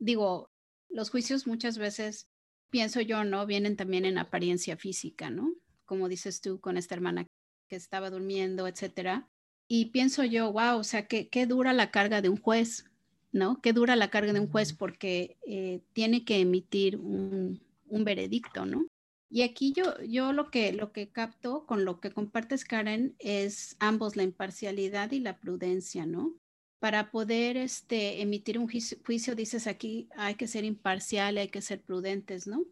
Digo, 0.00 0.50
los 0.88 1.10
juicios 1.10 1.46
muchas 1.46 1.78
veces 1.78 2.28
pienso 2.70 3.00
yo, 3.00 3.24
¿no? 3.24 3.46
Vienen 3.46 3.76
también 3.76 4.04
en 4.04 4.18
apariencia 4.18 4.76
física, 4.76 5.30
¿no? 5.30 5.52
Como 5.84 6.08
dices 6.08 6.40
tú 6.40 6.60
con 6.60 6.76
esta 6.76 6.94
hermana 6.94 7.26
que 7.68 7.76
estaba 7.76 8.10
durmiendo, 8.10 8.66
etcétera. 8.66 9.28
Y 9.68 9.86
pienso 9.86 10.24
yo, 10.24 10.52
wow, 10.52 10.78
o 10.78 10.84
sea, 10.84 11.06
qué, 11.06 11.28
qué 11.28 11.46
dura 11.46 11.72
la 11.72 11.90
carga 11.90 12.22
de 12.22 12.28
un 12.28 12.36
juez, 12.36 12.84
¿no? 13.32 13.60
Qué 13.60 13.72
dura 13.72 13.96
la 13.96 14.10
carga 14.10 14.32
de 14.32 14.40
un 14.40 14.48
juez 14.48 14.72
porque 14.72 15.36
eh, 15.46 15.80
tiene 15.92 16.24
que 16.24 16.40
emitir 16.40 16.96
un, 16.96 17.60
un, 17.88 18.04
veredicto, 18.04 18.64
¿no? 18.64 18.86
Y 19.28 19.42
aquí 19.42 19.72
yo, 19.72 20.00
yo 20.02 20.32
lo, 20.32 20.50
que, 20.50 20.72
lo 20.72 20.92
que 20.92 21.08
capto 21.08 21.66
con 21.66 21.84
lo 21.84 22.00
que 22.00 22.12
compartes, 22.12 22.64
Karen, 22.64 23.16
es 23.18 23.76
ambos, 23.80 24.14
la 24.14 24.22
imparcialidad 24.22 25.10
y 25.10 25.18
la 25.18 25.38
prudencia, 25.38 26.06
¿no? 26.06 26.34
Para 26.78 27.10
poder 27.10 27.56
este, 27.56 28.20
emitir 28.20 28.58
un 28.58 28.68
juicio, 28.68 29.34
dices 29.34 29.66
aquí, 29.66 30.08
hay 30.16 30.34
que 30.34 30.46
ser 30.46 30.64
imparcial, 30.64 31.38
hay 31.38 31.48
que 31.48 31.62
ser 31.62 31.80
prudentes, 31.80 32.46
¿no? 32.46 32.64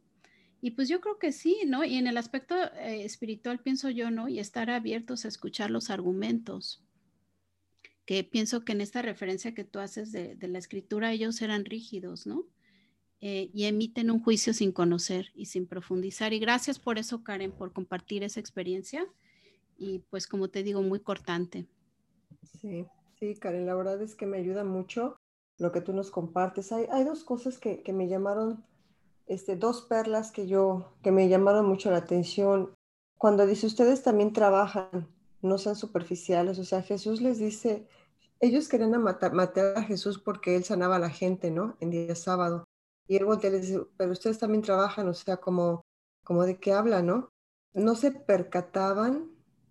Y 0.61 0.73
pues 0.73 0.89
yo 0.89 1.01
creo 1.01 1.19
que 1.19 1.33
sí, 1.33 1.59
¿no? 1.67 1.85
Y 1.85 1.97
en 1.97 2.07
el 2.07 2.17
aspecto 2.17 2.55
eh, 2.55 3.05
espiritual 3.05 3.61
pienso 3.61 3.91
yo, 3.91 4.11
¿no? 4.11 4.29
Y 4.29 4.39
estar 4.39 4.71
abiertos 4.71 5.25
a 5.25 5.29
escuchar 5.29 5.71
los 5.71 5.91
argumentos, 5.91 6.83
que 8.07 8.25
pienso 8.25 8.65
que 8.65 8.73
en 8.73 8.81
esta 8.81 9.03
referencia 9.03 9.55
que 9.55 9.65
tú 9.65 9.79
haces 9.79 10.13
de, 10.13 10.37
la 10.41 10.59
escritura, 10.59 11.13
ellos 11.13 11.41
eran 11.41 11.65
rígidos, 11.65 12.27
¿no? 12.27 12.47
Eh, 13.21 13.51
y 13.55 13.65
emiten 13.65 14.11
un 14.11 14.21
juicio 14.21 14.53
sin 14.53 14.73
conocer 14.73 15.33
y 15.35 15.47
sin 15.47 15.67
profundizar. 15.67 16.35
Y 16.35 16.39
gracias 16.39 16.79
por 16.79 16.99
eso, 16.99 17.23
Karen, 17.23 17.53
por 17.53 17.73
compartir 17.73 18.23
esa 18.23 18.41
experiencia. 18.41 19.07
Y 19.79 20.01
pues 20.11 20.27
como 20.27 20.49
te 20.49 20.63
digo, 20.63 20.83
muy 20.83 21.01
cortante. 21.01 21.67
Sí, 22.61 22.87
Sí, 23.25 23.37
Karen, 23.37 23.65
la 23.65 23.75
verdad 23.75 24.03
es 24.03 24.15
que 24.15 24.27
me 24.27 24.37
ayuda 24.37 24.65
mucho 24.65 25.17
lo 25.57 25.73
que 25.73 25.81
tú 25.81 25.95
nos 25.95 26.11
compartes. 26.11 26.73
Hay, 26.73 27.05
dos 27.05 27.25
cosas 27.25 27.57
que, 27.57 27.83
me 27.91 28.07
llamaron, 28.07 28.63
este, 29.27 29.57
dos 29.57 29.81
perlas 29.81 30.31
que 30.31 30.47
yo, 30.47 30.93
que 31.03 31.11
me 31.11 31.27
llamaron 31.31 31.65
mucho 31.65 31.91
la 31.91 31.97
atención. 31.97 32.75
Cuando 33.17 33.47
dice, 33.47 33.67
ustedes 33.67 34.03
también 34.03 34.35
trabajan, 34.35 35.09
no 35.41 35.57
sean 35.57 35.75
superficiales. 35.75 36.59
O 36.59 36.65
sea, 36.65 36.83
Jesús 36.83 37.23
les 37.23 37.39
dice, 37.39 37.89
ellos 38.41 38.69
querían 38.69 39.03
matar, 39.03 39.33
a 39.75 39.83
Jesús 39.85 40.19
porque 40.19 40.55
él 40.55 40.65
sanaba 40.65 40.97
a 40.97 40.99
la 40.99 41.09
gente, 41.09 41.51
¿no? 41.51 41.79
En 41.81 41.89
día 41.89 42.15
sábado. 42.17 42.65
Y 43.09 43.17
él 43.17 43.25
voltea 43.25 43.49
les 43.49 43.63
dice, 43.69 43.81
pero 43.97 44.13
ustedes 44.13 44.39
también 44.39 44.61
trabajan, 44.61 45.09
o 45.09 45.15
sea, 45.15 45.39
como, 45.39 45.81
como 46.25 46.45
de 46.45 46.59
qué 46.59 46.75
habla, 46.75 47.01
¿no? 47.01 47.31
No 47.73 47.95
se 47.95 48.11
percataban 48.11 49.31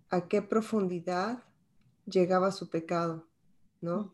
a 0.09 0.27
qué 0.27 0.41
profundidad 0.41 1.43
llegaba 2.07 2.51
su 2.51 2.71
pecado. 2.71 3.27
¿No? 3.83 4.13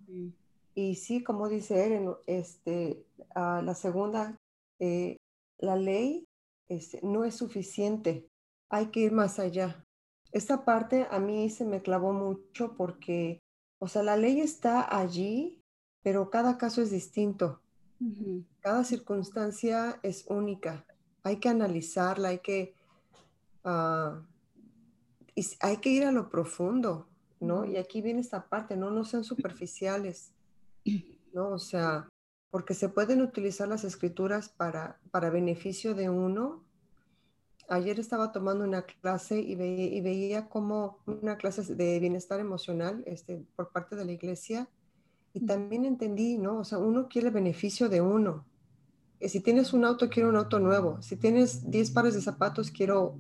Y 0.75 0.95
sí, 0.95 1.23
como 1.23 1.47
dice 1.47 1.85
él, 1.85 2.09
este, 2.25 3.05
la 3.35 3.75
segunda, 3.75 4.35
eh, 4.79 5.17
la 5.59 5.75
ley 5.75 6.25
este, 6.67 6.99
no 7.03 7.23
es 7.23 7.35
suficiente, 7.35 8.27
hay 8.69 8.87
que 8.87 9.01
ir 9.01 9.11
más 9.11 9.39
allá. 9.39 9.85
Esta 10.31 10.65
parte 10.65 11.07
a 11.09 11.19
mí 11.19 11.49
se 11.49 11.65
me 11.65 11.81
clavó 11.81 12.13
mucho 12.13 12.75
porque, 12.75 13.39
o 13.79 13.87
sea, 13.87 14.03
la 14.03 14.17
ley 14.17 14.41
está 14.41 14.97
allí, 14.97 15.61
pero 16.03 16.29
cada 16.29 16.57
caso 16.57 16.81
es 16.81 16.91
distinto. 16.91 17.61
Cada 18.61 18.85
circunstancia 18.85 19.99
es 20.03 20.25
única. 20.27 20.85
Hay 21.23 21.37
que 21.37 21.49
analizarla, 21.49 22.29
hay 22.29 22.39
que, 22.39 22.73
ah, 23.65 24.21
hay 25.59 25.77
que 25.77 25.89
ir 25.89 26.05
a 26.05 26.11
lo 26.11 26.29
profundo. 26.29 27.08
¿No? 27.39 27.65
Y 27.65 27.77
aquí 27.77 28.01
viene 28.01 28.21
esta 28.21 28.47
parte, 28.47 28.75
¿no? 28.75 28.91
No 28.91 29.03
sean 29.03 29.23
superficiales, 29.23 30.31
¿no? 31.33 31.49
O 31.49 31.59
sea, 31.59 32.07
porque 32.51 32.73
se 32.73 32.89
pueden 32.89 33.21
utilizar 33.21 33.67
las 33.67 33.83
escrituras 33.83 34.49
para, 34.49 34.99
para 35.11 35.29
beneficio 35.29 35.95
de 35.95 36.09
uno. 36.09 36.63
Ayer 37.67 37.99
estaba 37.99 38.31
tomando 38.31 38.63
una 38.63 38.81
clase 38.83 39.39
y, 39.39 39.53
y 39.53 40.01
veía 40.01 40.49
como 40.49 40.99
una 41.05 41.37
clase 41.37 41.75
de 41.75 41.99
bienestar 41.99 42.39
emocional 42.39 43.03
este, 43.05 43.45
por 43.55 43.71
parte 43.71 43.95
de 43.95 44.05
la 44.05 44.11
iglesia 44.11 44.67
y 45.33 45.45
también 45.45 45.85
entendí, 45.85 46.37
¿no? 46.37 46.59
O 46.59 46.63
sea, 46.63 46.79
uno 46.79 47.07
quiere 47.07 47.27
el 47.27 47.33
beneficio 47.33 47.89
de 47.89 48.01
uno. 48.01 48.45
Si 49.21 49.41
tienes 49.41 49.73
un 49.73 49.85
auto, 49.85 50.09
quiero 50.09 50.29
un 50.29 50.37
auto 50.37 50.59
nuevo. 50.59 51.01
Si 51.01 51.17
tienes 51.17 51.69
10 51.69 51.91
pares 51.91 52.15
de 52.15 52.21
zapatos, 52.21 52.71
quiero 52.71 53.19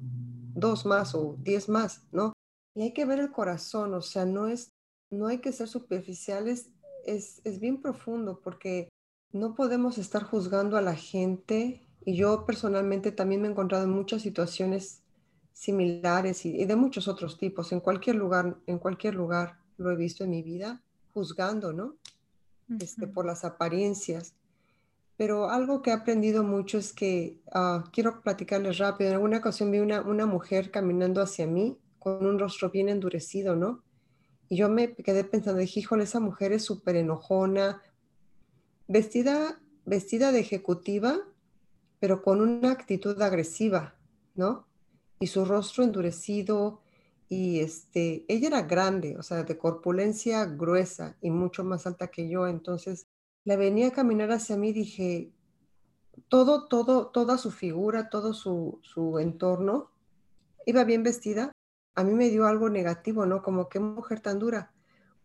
dos 0.55 0.85
más 0.85 1.13
o 1.13 1.35
10 1.39 1.69
más, 1.69 2.03
¿no? 2.11 2.33
Y 2.79 2.83
hay 2.83 2.93
que 2.93 3.03
ver 3.03 3.19
el 3.19 3.33
corazón, 3.33 3.93
o 3.93 4.01
sea, 4.01 4.25
no 4.25 4.47
es, 4.47 4.71
no 5.09 5.27
hay 5.27 5.39
que 5.39 5.51
ser 5.51 5.67
superficiales, 5.67 6.69
es, 7.05 7.41
es 7.43 7.59
bien 7.59 7.81
profundo 7.81 8.39
porque 8.41 8.87
no 9.33 9.53
podemos 9.53 9.97
estar 9.97 10.23
juzgando 10.23 10.77
a 10.77 10.81
la 10.81 10.95
gente 10.95 11.85
y 12.05 12.15
yo 12.15 12.45
personalmente 12.45 13.11
también 13.11 13.41
me 13.41 13.49
he 13.49 13.51
encontrado 13.51 13.83
en 13.83 13.89
muchas 13.89 14.21
situaciones 14.21 15.01
similares 15.51 16.45
y, 16.45 16.63
de 16.63 16.75
muchos 16.77 17.09
otros 17.09 17.37
tipos, 17.37 17.73
en 17.73 17.81
cualquier 17.81 18.15
lugar, 18.15 18.55
en 18.65 18.79
cualquier 18.79 19.13
lugar 19.15 19.59
lo 19.75 19.91
he 19.91 19.97
visto 19.97 20.23
en 20.23 20.29
mi 20.29 20.41
vida, 20.41 20.81
juzgando, 21.13 21.73
¿no? 21.73 21.97
este, 22.79 23.07
por 23.07 23.25
las 23.25 23.43
apariencias. 23.43 24.35
Pero 25.17 25.49
algo 25.49 25.81
que 25.81 25.89
he 25.89 25.93
aprendido 25.93 26.43
mucho 26.43 26.77
es 26.77 26.93
que, 26.93 27.41
ah, 27.51 27.83
quiero 27.91 28.21
platicarles 28.21 28.77
rápido, 28.77 29.09
en 29.09 29.15
alguna 29.17 29.39
ocasión 29.39 29.69
vi 29.69 29.79
una, 29.79 29.99
una 29.99 30.25
mujer 30.25 30.71
caminando 30.71 31.21
hacia 31.21 31.45
mí 31.45 31.77
con 31.99 32.25
un 32.25 32.39
rostro 32.39 32.69
bien 32.69 32.89
endurecido, 32.89 33.55
¿no? 33.55 33.83
Y 34.47 34.57
yo 34.57 34.69
me 34.69 34.95
quedé 34.95 35.23
pensando, 35.23 35.59
dije, 35.59 35.81
híjole, 35.81 36.05
esa 36.05 36.19
mujer 36.19 36.53
es 36.53 36.63
súper 36.63 36.95
enojona, 36.95 37.81
vestida, 38.87 39.61
vestida 39.85 40.31
de 40.31 40.39
ejecutiva, 40.39 41.19
pero 41.99 42.23
con 42.23 42.41
una 42.41 42.71
actitud 42.71 43.21
agresiva, 43.21 43.95
¿no? 44.35 44.65
Y 45.19 45.27
su 45.27 45.45
rostro 45.45 45.83
endurecido, 45.83 46.81
y 47.29 47.59
este, 47.59 48.25
ella 48.27 48.47
era 48.47 48.61
grande, 48.63 49.15
o 49.17 49.21
sea, 49.21 49.43
de 49.43 49.57
corpulencia 49.57 50.45
gruesa 50.45 51.15
y 51.21 51.29
mucho 51.29 51.63
más 51.63 51.85
alta 51.85 52.07
que 52.07 52.27
yo, 52.27 52.47
entonces 52.47 53.05
la 53.45 53.55
venía 53.55 53.89
a 53.89 53.91
caminar 53.91 54.31
hacia 54.31 54.57
mí, 54.57 54.73
dije, 54.73 55.31
todo, 56.27 56.65
todo, 56.67 57.07
toda 57.07 57.37
su 57.37 57.51
figura, 57.51 58.09
todo 58.09 58.33
su, 58.33 58.79
su 58.81 59.19
entorno, 59.19 59.91
iba 60.65 60.83
bien 60.83 61.03
vestida, 61.03 61.51
a 61.99 62.03
mí 62.05 62.13
me 62.13 62.29
dio 62.29 62.47
algo 62.47 62.69
negativo, 62.69 63.25
¿no? 63.25 63.41
Como 63.43 63.67
qué 63.67 63.81
mujer 63.81 64.21
tan 64.21 64.39
dura. 64.39 64.71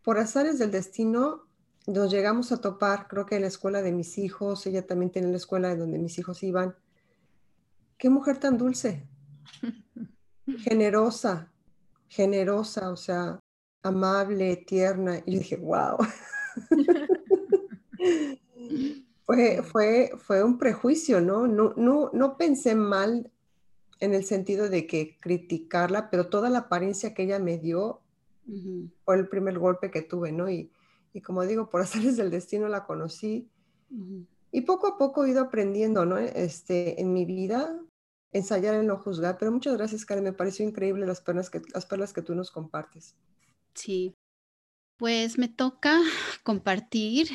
Por 0.03 0.19
azares 0.19 0.59
del 0.59 0.73
destino, 0.73 1.47
nos 1.87 2.11
llegamos 2.11 2.51
a 2.51 2.61
topar, 2.61 3.07
creo 3.07 3.27
que 3.27 3.37
en 3.37 3.43
la 3.43 3.49
escuela 3.49 3.81
de 3.81 3.93
mis 3.93 4.19
hijos, 4.19 4.67
ella 4.67 4.85
también 4.85 5.13
tiene 5.13 5.29
la 5.29 5.37
escuela 5.37 5.69
de 5.69 5.77
donde 5.77 6.01
mis 6.01 6.19
hijos 6.19 6.43
iban. 6.43 6.75
Qué 7.97 8.11
mujer 8.11 8.39
tan 8.39 8.59
dulce, 8.59 9.07
generosa, 10.59 11.53
generosa, 12.09 12.91
o 12.91 12.97
sea, 12.97 13.39
amable, 13.85 14.57
tierna. 14.57 15.23
Y 15.27 15.35
yo 15.35 15.39
dije, 15.39 15.57
wow. 15.57 15.99
fue, 19.25 19.63
fue, 19.63 20.11
fue 20.19 20.43
un 20.43 20.59
prejuicio, 20.59 21.21
¿no? 21.21 21.47
No, 21.47 21.73
no, 21.77 22.11
no 22.13 22.37
pensé 22.37 22.75
mal 22.75 23.31
en 24.01 24.15
el 24.15 24.25
sentido 24.25 24.69
de 24.69 24.87
que 24.87 25.19
criticarla, 25.21 26.11
pero 26.11 26.29
toda 26.29 26.51
la 26.51 26.61
apariencia 26.61 27.15
que 27.15 27.25
ella 27.25 27.39
me 27.39 27.59
dio 27.59 28.01
fue 29.05 29.17
el 29.17 29.29
primer 29.29 29.59
golpe 29.59 29.91
que 29.91 30.03
tuve, 30.03 30.33
¿no? 30.33 30.51
Y, 30.51 30.71
y 31.13 31.21
como 31.21 31.43
digo, 31.43 31.71
por 31.71 31.81
hacerles 31.83 32.17
del 32.17 32.31
destino 32.31 32.69
la 32.69 32.85
conocí. 32.85 33.49
Y 34.51 34.63
poco 34.63 34.87
a 34.87 34.99
poco 34.99 35.25
he 35.25 35.31
ido 35.31 35.43
aprendiendo, 35.43 36.05
¿no? 36.05 36.19
Este, 36.19 37.01
en 37.01 37.13
mi 37.13 37.25
vida, 37.25 37.81
ensayar 38.33 38.75
en 38.75 38.87
no 38.87 38.99
juzgar. 38.99 39.39
Pero 39.39 39.53
muchas 39.53 39.77
gracias, 39.77 40.05
Karen. 40.05 40.25
Me 40.25 40.33
pareció 40.33 40.67
increíble 40.67 41.07
las 41.07 41.21
perlas 41.21 41.51
que, 41.51 41.63
las 41.73 41.87
perlas 41.87 42.13
que 42.13 42.23
tú 42.23 42.35
nos 42.35 42.51
compartes. 42.51 43.15
Sí. 43.75 44.15
Pues 44.99 45.39
me 45.39 45.49
toca 45.49 46.01
compartir 46.45 47.29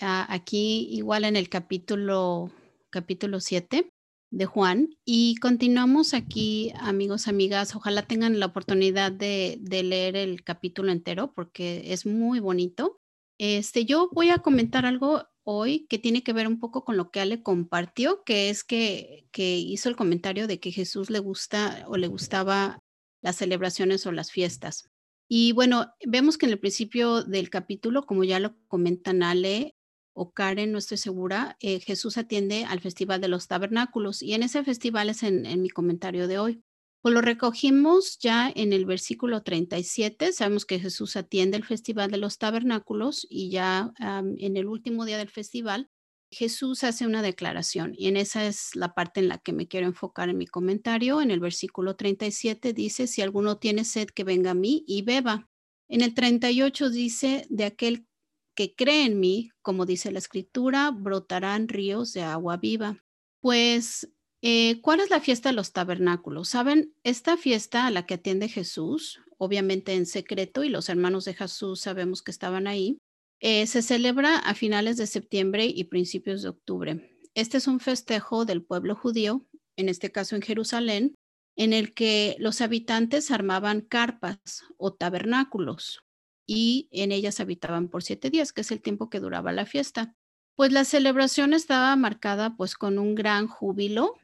ah, 0.00 0.26
aquí 0.30 0.88
igual 0.90 1.24
en 1.24 1.36
el 1.36 1.48
capítulo 1.48 2.50
capítulo 2.90 3.40
7 3.40 3.88
de 4.32 4.46
Juan 4.46 4.96
y 5.04 5.36
continuamos 5.36 6.14
aquí 6.14 6.72
amigos 6.80 7.28
amigas 7.28 7.76
ojalá 7.76 8.02
tengan 8.02 8.40
la 8.40 8.46
oportunidad 8.46 9.12
de, 9.12 9.60
leer 9.62 10.16
el 10.16 10.42
capítulo 10.42 10.90
entero 10.90 11.32
porque 11.34 11.92
es 11.92 12.06
muy 12.06 12.40
bonito 12.40 12.98
este, 13.38 13.84
yo 13.84 14.08
voy 14.12 14.30
a 14.30 14.38
comentar 14.38 14.86
algo 14.86 15.24
hoy 15.44 15.86
que 15.88 15.98
tiene 15.98 16.22
que 16.22 16.32
ver 16.32 16.48
un 16.48 16.58
poco 16.58 16.84
con 16.84 16.96
lo 16.96 17.10
que 17.10 17.20
Ale 17.20 17.42
compartió, 17.42 18.22
que 18.24 18.50
es 18.50 18.62
que, 18.62 19.26
que 19.32 19.56
hizo 19.56 19.88
el 19.88 19.96
comentario 19.96 20.46
de 20.46 20.60
que 20.60 20.70
Jesús 20.70 21.10
le 21.10 21.18
gusta 21.18 21.84
o 21.88 21.96
le 21.96 22.06
gustaba 22.06 22.78
las 23.20 23.36
celebraciones 23.36 24.06
o 24.06 24.12
las 24.12 24.30
fiestas. 24.30 24.88
Y 25.28 25.52
bueno, 25.52 25.92
vemos 26.06 26.38
que 26.38 26.46
en 26.46 26.52
el 26.52 26.60
principio 26.60 27.24
del 27.24 27.50
capítulo, 27.50 28.06
como 28.06 28.22
ya 28.22 28.38
lo 28.38 28.54
comentan 28.68 29.22
Ale 29.22 29.74
o 30.14 30.32
Karen, 30.32 30.72
no 30.72 30.78
estoy 30.78 30.98
segura, 30.98 31.56
eh, 31.60 31.80
Jesús 31.80 32.18
atiende 32.18 32.64
al 32.64 32.80
Festival 32.80 33.20
de 33.20 33.28
los 33.28 33.48
Tabernáculos 33.48 34.22
y 34.22 34.34
en 34.34 34.42
ese 34.42 34.62
festival 34.64 35.10
es 35.10 35.22
en 35.22 35.62
mi 35.62 35.70
comentario 35.70 36.28
de 36.28 36.38
hoy. 36.38 36.62
Pues 37.02 37.14
lo 37.14 37.20
recogimos 37.20 38.16
ya 38.20 38.48
en 38.54 38.72
el 38.72 38.86
versículo 38.86 39.42
37. 39.42 40.32
Sabemos 40.32 40.64
que 40.64 40.78
Jesús 40.78 41.16
atiende 41.16 41.56
el 41.56 41.64
festival 41.64 42.12
de 42.12 42.16
los 42.16 42.38
tabernáculos 42.38 43.26
y 43.28 43.50
ya 43.50 43.92
en 43.98 44.56
el 44.56 44.66
último 44.66 45.04
día 45.04 45.18
del 45.18 45.28
festival, 45.28 45.90
Jesús 46.30 46.84
hace 46.84 47.04
una 47.04 47.20
declaración 47.20 47.92
y 47.98 48.06
en 48.06 48.16
esa 48.16 48.46
es 48.46 48.76
la 48.76 48.94
parte 48.94 49.18
en 49.18 49.28
la 49.28 49.38
que 49.38 49.52
me 49.52 49.66
quiero 49.66 49.88
enfocar 49.88 50.28
en 50.28 50.38
mi 50.38 50.46
comentario. 50.46 51.20
En 51.20 51.32
el 51.32 51.40
versículo 51.40 51.96
37 51.96 52.72
dice, 52.72 53.08
si 53.08 53.20
alguno 53.20 53.58
tiene 53.58 53.84
sed, 53.84 54.08
que 54.08 54.22
venga 54.22 54.52
a 54.52 54.54
mí 54.54 54.84
y 54.86 55.02
beba. 55.02 55.50
En 55.88 56.02
el 56.02 56.14
38 56.14 56.88
dice, 56.88 57.46
de 57.50 57.64
aquel 57.64 58.06
que 58.54 58.74
cree 58.74 59.04
en 59.04 59.20
mí, 59.20 59.50
como 59.62 59.86
dice 59.86 60.12
la 60.12 60.18
escritura, 60.18 60.90
brotarán 60.90 61.68
ríos 61.68 62.12
de 62.12 62.22
agua 62.22 62.56
viva. 62.56 63.02
Pues 63.40 64.08
eh, 64.44 64.80
¿Cuál 64.80 64.98
es 64.98 65.08
la 65.08 65.20
fiesta 65.20 65.50
de 65.50 65.54
los 65.54 65.72
tabernáculos? 65.72 66.48
Saben, 66.48 66.92
esta 67.04 67.36
fiesta 67.36 67.86
a 67.86 67.92
la 67.92 68.06
que 68.06 68.14
atiende 68.14 68.48
Jesús, 68.48 69.20
obviamente 69.38 69.94
en 69.94 70.04
secreto, 70.04 70.64
y 70.64 70.68
los 70.68 70.88
hermanos 70.88 71.24
de 71.24 71.34
Jesús 71.34 71.80
sabemos 71.80 72.22
que 72.22 72.32
estaban 72.32 72.66
ahí, 72.66 72.98
eh, 73.40 73.68
se 73.68 73.82
celebra 73.82 74.38
a 74.38 74.54
finales 74.54 74.96
de 74.96 75.06
septiembre 75.06 75.66
y 75.66 75.84
principios 75.84 76.42
de 76.42 76.48
octubre. 76.48 77.18
Este 77.34 77.56
es 77.58 77.68
un 77.68 77.78
festejo 77.78 78.44
del 78.44 78.64
pueblo 78.64 78.96
judío, 78.96 79.46
en 79.76 79.88
este 79.88 80.10
caso 80.10 80.34
en 80.34 80.42
Jerusalén, 80.42 81.14
en 81.56 81.72
el 81.72 81.94
que 81.94 82.34
los 82.40 82.60
habitantes 82.60 83.30
armaban 83.30 83.80
carpas 83.80 84.64
o 84.76 84.92
tabernáculos 84.92 86.02
y 86.46 86.88
en 86.90 87.12
ellas 87.12 87.40
habitaban 87.40 87.88
por 87.88 88.02
siete 88.02 88.30
días, 88.30 88.52
que 88.52 88.62
es 88.62 88.70
el 88.70 88.82
tiempo 88.82 89.10
que 89.10 89.20
duraba 89.20 89.52
la 89.52 89.66
fiesta. 89.66 90.14
Pues 90.54 90.72
la 90.72 90.84
celebración 90.84 91.54
estaba 91.54 91.94
marcada 91.96 92.56
pues 92.56 92.74
con 92.74 92.98
un 92.98 93.14
gran 93.14 93.46
júbilo 93.46 94.18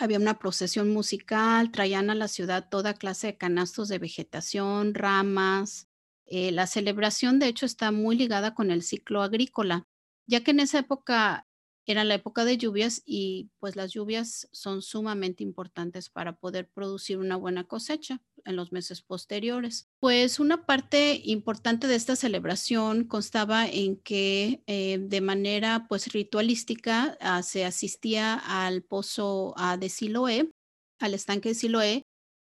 había 0.00 0.18
una 0.18 0.38
procesión 0.38 0.90
musical, 0.90 1.70
traían 1.70 2.10
a 2.10 2.14
la 2.14 2.28
ciudad 2.28 2.68
toda 2.70 2.94
clase 2.94 3.28
de 3.28 3.36
canastos 3.36 3.88
de 3.88 3.98
vegetación, 3.98 4.94
ramas. 4.94 5.88
Eh, 6.26 6.52
la 6.52 6.66
celebración, 6.66 7.38
de 7.38 7.48
hecho, 7.48 7.66
está 7.66 7.92
muy 7.92 8.16
ligada 8.16 8.54
con 8.54 8.70
el 8.70 8.82
ciclo 8.82 9.22
agrícola, 9.22 9.86
ya 10.26 10.42
que 10.42 10.52
en 10.52 10.60
esa 10.60 10.78
época 10.78 11.46
era 11.90 12.04
la 12.04 12.14
época 12.14 12.44
de 12.44 12.56
lluvias 12.56 13.02
y 13.04 13.50
pues 13.58 13.76
las 13.76 13.92
lluvias 13.92 14.48
son 14.52 14.82
sumamente 14.82 15.42
importantes 15.42 16.08
para 16.08 16.36
poder 16.36 16.68
producir 16.68 17.18
una 17.18 17.36
buena 17.36 17.64
cosecha 17.64 18.20
en 18.44 18.56
los 18.56 18.72
meses 18.72 19.02
posteriores. 19.02 19.88
Pues 19.98 20.40
una 20.40 20.66
parte 20.66 21.20
importante 21.24 21.86
de 21.86 21.96
esta 21.96 22.16
celebración 22.16 23.04
constaba 23.04 23.66
en 23.66 23.96
que 23.96 24.62
eh, 24.66 24.98
de 25.00 25.20
manera 25.20 25.86
pues 25.88 26.12
ritualística 26.12 27.16
ah, 27.20 27.42
se 27.42 27.64
asistía 27.64 28.34
al 28.34 28.82
pozo 28.82 29.54
ah, 29.56 29.76
de 29.76 29.88
Siloé, 29.88 30.50
al 30.98 31.14
estanque 31.14 31.50
de 31.50 31.54
Siloé, 31.54 32.02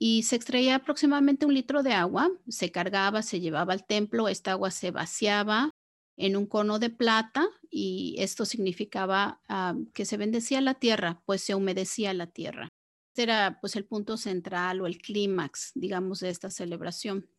y 0.01 0.23
se 0.23 0.37
extraía 0.37 0.75
aproximadamente 0.75 1.45
un 1.45 1.53
litro 1.53 1.83
de 1.83 1.91
agua, 1.93 2.29
se 2.47 2.71
cargaba, 2.71 3.21
se 3.21 3.41
llevaba 3.41 3.73
al 3.73 3.85
templo, 3.85 4.29
esta 4.29 4.51
agua 4.51 4.71
se 4.71 4.91
vaciaba 4.91 5.71
en 6.19 6.35
un 6.35 6.45
cono 6.45 6.79
de 6.79 6.89
plata 6.89 7.47
y 7.71 8.15
esto 8.19 8.43
significaba 8.45 9.41
ah, 9.47 9.75
que 9.93 10.05
se 10.05 10.17
bendecía 10.17 10.59
la 10.59 10.73
tierra, 10.73 11.23
pues 11.25 11.41
se 11.41 11.55
humedecía 11.55 12.13
la 12.13 12.27
tierra. 12.27 12.67
Este 13.13 13.23
era 13.23 13.57
pues 13.61 13.77
el 13.77 13.85
punto 13.85 14.17
central 14.17 14.81
o 14.81 14.87
el 14.87 14.99
clímax, 14.99 15.71
digamos, 15.75 16.19
de 16.19 16.29
esta 16.29 16.49
celebración. 16.49 17.29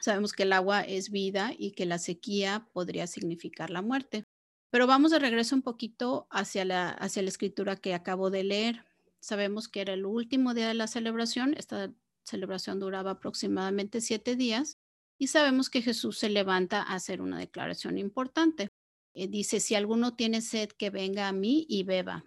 Sabemos 0.00 0.32
que 0.32 0.44
el 0.44 0.54
agua 0.54 0.80
es 0.80 1.10
vida 1.10 1.52
y 1.56 1.72
que 1.72 1.84
la 1.84 1.98
sequía 1.98 2.66
podría 2.72 3.06
significar 3.06 3.68
la 3.68 3.82
muerte. 3.82 4.24
Pero 4.70 4.86
vamos 4.86 5.10
de 5.10 5.18
regreso 5.18 5.54
un 5.54 5.62
poquito 5.62 6.26
hacia 6.30 6.64
la, 6.64 6.88
hacia 6.88 7.22
la 7.22 7.28
escritura 7.28 7.76
que 7.76 7.92
acabo 7.92 8.30
de 8.30 8.42
leer. 8.42 8.86
Sabemos 9.20 9.68
que 9.68 9.82
era 9.82 9.92
el 9.92 10.06
último 10.06 10.54
día 10.54 10.66
de 10.66 10.74
la 10.74 10.88
celebración. 10.88 11.54
Esta 11.58 11.92
celebración 12.24 12.80
duraba 12.80 13.12
aproximadamente 13.12 14.00
siete 14.00 14.34
días 14.34 14.78
y 15.24 15.26
sabemos 15.26 15.70
que 15.70 15.80
Jesús 15.80 16.18
se 16.18 16.28
levanta 16.28 16.82
a 16.82 16.96
hacer 16.96 17.22
una 17.22 17.38
declaración 17.38 17.96
importante. 17.96 18.68
eh, 19.14 19.26
dice, 19.26 19.58
si 19.58 19.74
alguno 19.74 20.16
tiene 20.16 20.42
sed, 20.42 20.68
que 20.70 20.90
venga 20.90 21.28
a 21.28 21.32
mí 21.32 21.64
y 21.68 21.82
beba. 21.84 22.26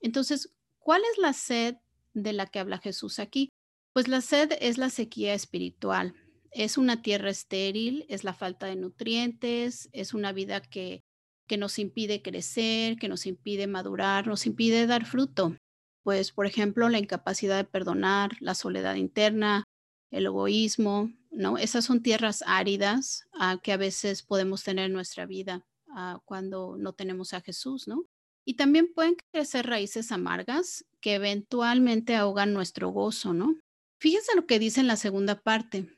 Entonces, 0.00 0.52
¿cuál 0.78 1.00
es 1.12 1.18
la 1.18 1.32
sed 1.32 1.76
de 2.12 2.34
la 2.34 2.46
que 2.46 2.58
habla 2.58 2.78
Jesús 2.78 3.20
aquí? 3.20 3.48
Pues 3.94 4.06
la 4.08 4.20
sed 4.20 4.52
es 4.60 4.76
la 4.76 4.90
sequía 4.90 5.32
espiritual. 5.32 6.14
Es 6.50 6.76
una 6.76 7.00
tierra 7.00 7.30
estéril, 7.30 8.04
es 8.08 8.22
la 8.22 8.34
falta 8.34 8.66
de 8.66 8.76
nutrientes, 8.76 9.88
es 9.92 10.12
una 10.12 10.32
vida 10.32 10.60
que, 10.60 11.04
que 11.46 11.56
nos 11.56 11.78
impide 11.78 12.20
crecer, 12.20 12.96
que 12.96 13.08
nos 13.08 13.24
impide 13.24 13.66
madurar, 13.66 14.26
nos 14.26 14.44
impide 14.44 14.86
dar 14.86 15.06
fruto. 15.06 15.56
Pues, 16.02 16.32
por 16.32 16.44
ejemplo, 16.44 16.90
la 16.90 16.98
incapacidad 16.98 17.56
de 17.56 17.64
perdonar, 17.64 18.36
la 18.40 18.54
soledad 18.54 18.96
interna, 18.96 19.64
el 20.10 20.26
egoísmo, 20.26 21.12
¿no? 21.30 21.58
Esas 21.58 21.84
son 21.84 22.02
tierras 22.02 22.42
áridas 22.46 23.26
ah, 23.34 23.58
que 23.62 23.72
a 23.72 23.76
veces 23.76 24.22
podemos 24.22 24.62
tener 24.64 24.86
en 24.86 24.92
nuestra 24.92 25.26
vida 25.26 25.64
ah, 25.88 26.20
cuando 26.24 26.76
no 26.78 26.92
tenemos 26.92 27.32
a 27.32 27.40
Jesús, 27.40 27.88
¿no? 27.88 28.06
Y 28.44 28.54
también 28.54 28.92
pueden 28.94 29.16
crecer 29.32 29.66
raíces 29.66 30.12
amargas 30.12 30.84
que 31.00 31.14
eventualmente 31.14 32.14
ahogan 32.14 32.54
nuestro 32.54 32.90
gozo, 32.90 33.34
¿no? 33.34 33.56
Fíjense 33.98 34.36
lo 34.36 34.46
que 34.46 34.58
dice 34.58 34.80
en 34.80 34.86
la 34.86 34.96
segunda 34.96 35.40
parte. 35.40 35.88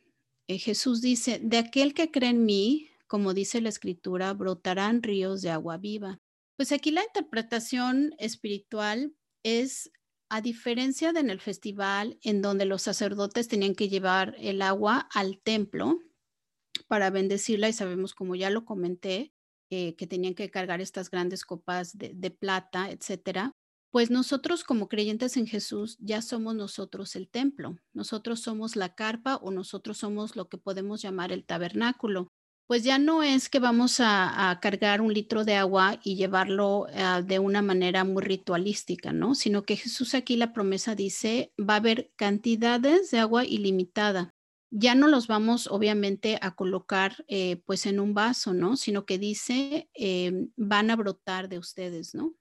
Eh, 0.46 0.58
Jesús 0.58 1.02
dice, 1.02 1.40
de 1.42 1.58
aquel 1.58 1.92
que 1.92 2.10
cree 2.10 2.30
en 2.30 2.46
mí, 2.46 2.88
como 3.06 3.34
dice 3.34 3.60
la 3.60 3.68
escritura, 3.68 4.32
brotarán 4.32 5.02
ríos 5.02 5.42
de 5.42 5.50
agua 5.50 5.76
viva. 5.76 6.18
Pues 6.56 6.72
aquí 6.72 6.90
la 6.90 7.04
interpretación 7.04 8.14
espiritual 8.18 9.14
es 9.42 9.90
a 10.30 10.40
diferencia 10.40 11.12
de 11.12 11.20
en 11.20 11.30
el 11.30 11.40
festival, 11.40 12.18
en 12.22 12.42
donde 12.42 12.64
los 12.64 12.82
sacerdotes 12.82 13.48
tenían 13.48 13.74
que 13.74 13.88
llevar 13.88 14.34
el 14.38 14.62
agua 14.62 15.08
al 15.12 15.40
templo 15.40 15.98
para 16.86 17.10
bendecirla, 17.10 17.68
y 17.68 17.72
sabemos, 17.72 18.14
como 18.14 18.34
ya 18.34 18.50
lo 18.50 18.64
comenté, 18.64 19.32
eh, 19.70 19.96
que 19.96 20.06
tenían 20.06 20.34
que 20.34 20.50
cargar 20.50 20.80
estas 20.80 21.10
grandes 21.10 21.44
copas 21.44 21.96
de, 21.96 22.12
de 22.14 22.30
plata, 22.30 22.90
etcétera. 22.90 23.52
Pues 23.90 24.10
nosotros 24.10 24.64
como 24.64 24.88
creyentes 24.88 25.36
en 25.36 25.46
Jesús 25.46 25.96
ya 25.98 26.22
somos 26.22 26.54
nosotros 26.54 27.16
el 27.16 27.28
templo, 27.28 27.76
nosotros 27.94 28.40
somos 28.40 28.76
la 28.76 28.94
carpa 28.94 29.36
o 29.36 29.50
nosotros 29.50 29.98
somos 29.98 30.36
lo 30.36 30.48
que 30.48 30.58
podemos 30.58 31.02
llamar 31.02 31.32
el 31.32 31.44
tabernáculo 31.44 32.28
pues 32.68 32.84
ya 32.84 32.98
no 32.98 33.22
es 33.22 33.48
que 33.48 33.60
vamos 33.60 33.96
a, 33.98 34.58
cargar 34.60 35.00
un 35.00 35.14
litro 35.14 35.46
de 35.46 35.54
agua 35.54 35.98
y 36.04 36.16
llevarlo 36.16 36.86
ah, 36.94 37.22
de 37.22 37.38
una 37.38 37.62
manera 37.62 38.04
muy 38.04 38.22
ritualística, 38.22 39.10
¿no? 39.10 39.34
Sino 39.34 39.62
que 39.62 39.76
Jesús 39.76 40.14
aquí 40.14 40.36
la 40.36 40.52
promesa 40.52 40.94
dice, 40.94 41.50
va 41.58 41.74
a 41.74 41.76
haber 41.78 42.12
cantidades 42.16 43.10
de 43.10 43.20
agua 43.20 43.46
ilimitada. 43.46 44.34
Ya 44.70 44.94
no 44.94 45.08
los 45.08 45.28
vamos 45.28 45.66
obviamente 45.66 46.38
a 46.42 46.54
colocar 46.54 47.24
eh, 47.26 47.56
pues 47.64 47.86
en 47.86 48.00
un 48.00 48.12
vaso, 48.12 48.52
¿no? 48.52 48.76
Sino 48.76 49.06
que 49.06 49.18
dice, 49.18 49.88
em, 49.94 50.50
van 50.56 50.90
a 50.90 50.96
brotar 50.96 51.48
de 51.48 51.58
ustedes, 51.58 52.14
¿no? 52.14 52.34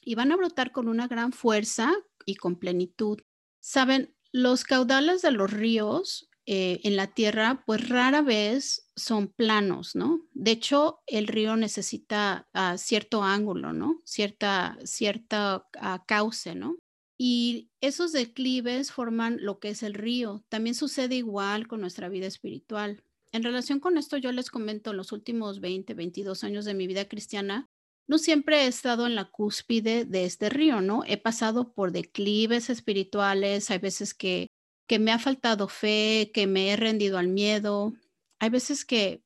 Y 0.00 0.16
van 0.16 0.32
a 0.32 0.36
brotar 0.36 0.72
con 0.72 0.88
una 0.88 1.06
gran 1.06 1.32
fuerza 1.32 1.92
y 2.26 2.34
con 2.34 2.56
plenitud. 2.56 3.20
Saben, 3.60 4.16
los 4.32 4.64
caudales 4.64 5.22
de 5.22 5.30
los 5.30 5.52
ríos 5.52 6.28
eh, 6.46 6.80
en 6.84 6.96
la 6.96 7.06
tierra, 7.06 7.62
pues 7.66 7.88
rara 7.88 8.20
vez 8.20 8.90
son 8.96 9.28
planos, 9.28 9.94
¿no? 9.96 10.20
De 10.32 10.50
hecho, 10.50 11.00
el 11.06 11.26
río 11.26 11.56
necesita 11.56 12.48
ah, 12.52 12.76
cierto 12.76 13.22
ángulo, 13.22 13.72
¿no? 13.72 14.02
Cierta, 14.04 14.76
cierta 14.84 15.66
ah, 15.80 16.04
cauce, 16.06 16.54
¿no? 16.54 16.76
Y 17.16 17.70
esos 17.80 18.12
declives 18.12 18.92
forman 18.92 19.38
lo 19.40 19.58
que 19.58 19.70
es 19.70 19.82
el 19.82 19.94
río. 19.94 20.44
También 20.50 20.74
sucede 20.74 21.14
igual 21.14 21.66
con 21.66 21.80
nuestra 21.80 22.08
vida 22.08 22.26
espiritual. 22.26 23.02
En 23.32 23.42
relación 23.42 23.80
con 23.80 23.96
esto, 23.96 24.16
yo 24.16 24.30
les 24.30 24.50
comento, 24.50 24.90
en 24.90 24.98
los 24.98 25.12
últimos 25.12 25.60
20, 25.60 25.94
22 25.94 26.44
años 26.44 26.64
de 26.64 26.74
mi 26.74 26.86
vida 26.86 27.06
cristiana, 27.08 27.70
no 28.06 28.18
siempre 28.18 28.64
he 28.64 28.66
estado 28.66 29.06
en 29.06 29.14
la 29.14 29.30
cúspide 29.30 30.04
de 30.04 30.24
este 30.24 30.50
río, 30.50 30.80
¿no? 30.82 31.04
He 31.06 31.16
pasado 31.16 31.72
por 31.72 31.90
declives 31.90 32.68
espirituales, 32.68 33.70
hay 33.70 33.78
veces 33.78 34.12
que 34.12 34.48
que 34.86 34.98
me 34.98 35.12
ha 35.12 35.18
faltado 35.18 35.68
fe, 35.68 36.30
que 36.32 36.46
me 36.46 36.70
he 36.70 36.76
rendido 36.76 37.18
al 37.18 37.28
miedo. 37.28 37.92
Hay 38.40 38.50
veces 38.50 38.84
que 38.84 39.22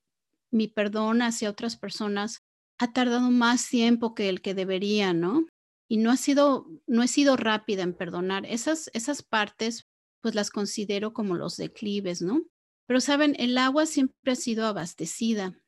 mi 0.50 0.68
perdón 0.68 1.22
hacia 1.22 1.50
otras 1.50 1.76
personas 1.76 2.42
ha 2.78 2.92
tardado 2.92 3.30
más 3.30 3.68
tiempo 3.68 4.14
que 4.14 4.28
el 4.28 4.40
que 4.40 4.54
debería, 4.54 5.12
¿no? 5.12 5.46
Y 5.88 5.96
no 5.96 6.10
ha 6.10 6.16
sido, 6.16 6.66
no 6.86 7.02
he 7.02 7.08
sido 7.08 7.36
rápida 7.36 7.82
en 7.82 7.94
perdonar. 7.94 8.46
Esas, 8.46 8.90
esas 8.92 9.22
partes, 9.22 9.88
pues 10.22 10.34
las 10.34 10.50
considero 10.50 11.12
como 11.12 11.34
los 11.34 11.56
declives, 11.56 12.22
¿no? 12.22 12.44
Pero 12.86 13.00
saben, 13.00 13.34
el 13.38 13.58
agua 13.58 13.86
siempre 13.86 14.32
ha 14.32 14.36
sido 14.36 14.66
abastecida. 14.66 15.58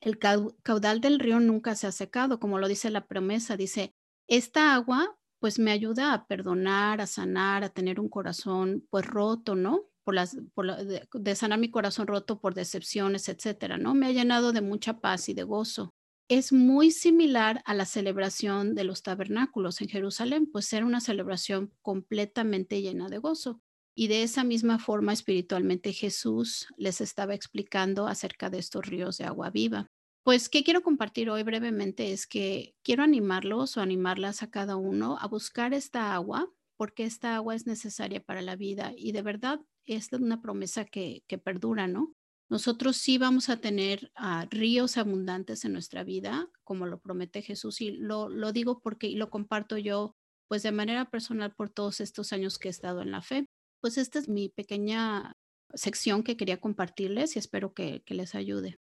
El 0.00 0.18
caudal 0.18 1.00
del 1.00 1.20
río 1.20 1.38
nunca 1.38 1.76
se 1.76 1.86
ha 1.86 1.92
secado, 1.92 2.40
como 2.40 2.58
lo 2.58 2.66
dice 2.66 2.90
la 2.90 3.06
promesa. 3.06 3.56
Dice, 3.56 3.94
esta 4.26 4.74
agua 4.74 5.16
pues 5.42 5.58
me 5.58 5.72
ayuda 5.72 6.14
a 6.14 6.28
perdonar, 6.28 7.00
a 7.00 7.08
sanar, 7.08 7.64
a 7.64 7.68
tener 7.68 7.98
un 7.98 8.08
corazón 8.08 8.86
pues 8.90 9.04
roto, 9.04 9.56
¿no? 9.56 9.90
Por 10.04 10.14
las, 10.14 10.36
por 10.54 10.76
de, 10.76 11.34
sanar 11.34 11.58
mi 11.58 11.68
corazón 11.68 12.06
roto 12.06 12.40
por 12.40 12.54
decepciones, 12.54 13.28
etcétera, 13.28 13.76
¿no? 13.76 13.92
Me 13.92 14.06
ha 14.06 14.12
llenado 14.12 14.52
de 14.52 14.60
mucha 14.60 15.00
paz 15.00 15.28
y 15.28 15.34
de 15.34 15.42
gozo. 15.42 15.90
Es 16.28 16.52
muy 16.52 16.92
similar 16.92 17.60
a 17.64 17.74
la 17.74 17.86
celebración 17.86 18.76
de 18.76 18.84
los 18.84 19.02
tabernáculos 19.02 19.80
en 19.80 19.88
Jerusalén, 19.88 20.48
pues 20.50 20.72
era 20.72 20.86
una 20.86 21.00
celebración 21.00 21.72
completamente 21.82 22.80
llena 22.80 23.08
de 23.08 23.18
gozo. 23.18 23.60
Y 23.96 24.06
de 24.06 24.22
esa 24.22 24.44
misma 24.44 24.78
forma 24.78 25.12
espiritualmente 25.12 25.92
Jesús 25.92 26.68
les 26.76 27.00
estaba 27.00 27.34
explicando 27.34 28.06
acerca 28.06 28.48
de 28.48 28.60
estos 28.60 28.86
ríos 28.86 29.18
de 29.18 29.24
agua 29.24 29.50
viva. 29.50 29.88
Pues, 30.24 30.48
¿qué 30.48 30.62
quiero 30.62 30.82
compartir 30.82 31.30
hoy 31.30 31.42
brevemente? 31.42 32.12
Es 32.12 32.26
que 32.28 32.76
quiero 32.84 33.02
animarlos 33.02 33.76
o 33.76 33.80
animarlas 33.80 34.42
a 34.42 34.50
cada 34.50 34.76
uno 34.76 35.16
a 35.20 35.26
buscar 35.26 35.74
esta 35.74 36.14
agua, 36.14 36.48
porque 36.76 37.04
esta 37.04 37.34
agua 37.34 37.54
es 37.56 37.66
necesaria 37.66 38.22
para 38.22 38.40
la 38.40 38.54
vida 38.56 38.92
y 38.96 39.12
de 39.12 39.22
verdad 39.22 39.60
es 39.84 40.12
una 40.12 40.40
promesa 40.40 40.84
que, 40.84 41.24
que 41.26 41.38
perdura, 41.38 41.88
¿no? 41.88 42.14
Nosotros 42.48 42.98
sí 42.98 43.18
vamos 43.18 43.48
a 43.48 43.56
tener 43.60 44.12
ah, 44.14 44.46
ríos 44.50 44.96
abundantes 44.96 45.64
en 45.64 45.72
nuestra 45.72 46.04
vida, 46.04 46.48
como 46.64 46.86
lo 46.86 47.00
promete 47.00 47.42
Jesús, 47.42 47.80
y 47.80 47.90
lo, 47.92 48.28
lo 48.28 48.52
digo 48.52 48.80
porque 48.80 49.08
y 49.08 49.16
lo 49.16 49.28
comparto 49.30 49.76
yo, 49.78 50.14
pues 50.48 50.62
de 50.62 50.70
manera 50.72 51.10
personal 51.10 51.52
por 51.54 51.70
todos 51.70 52.00
estos 52.00 52.32
años 52.32 52.58
que 52.58 52.68
he 52.68 52.70
estado 52.70 53.00
en 53.02 53.10
la 53.10 53.22
fe. 53.22 53.46
Pues 53.80 53.98
esta 53.98 54.18
es 54.20 54.28
mi 54.28 54.50
pequeña 54.50 55.32
sección 55.74 56.22
que 56.22 56.36
quería 56.36 56.60
compartirles 56.60 57.34
y 57.34 57.38
espero 57.40 57.72
que 57.74 58.02
les 58.06 58.34
ayude. 58.36 58.81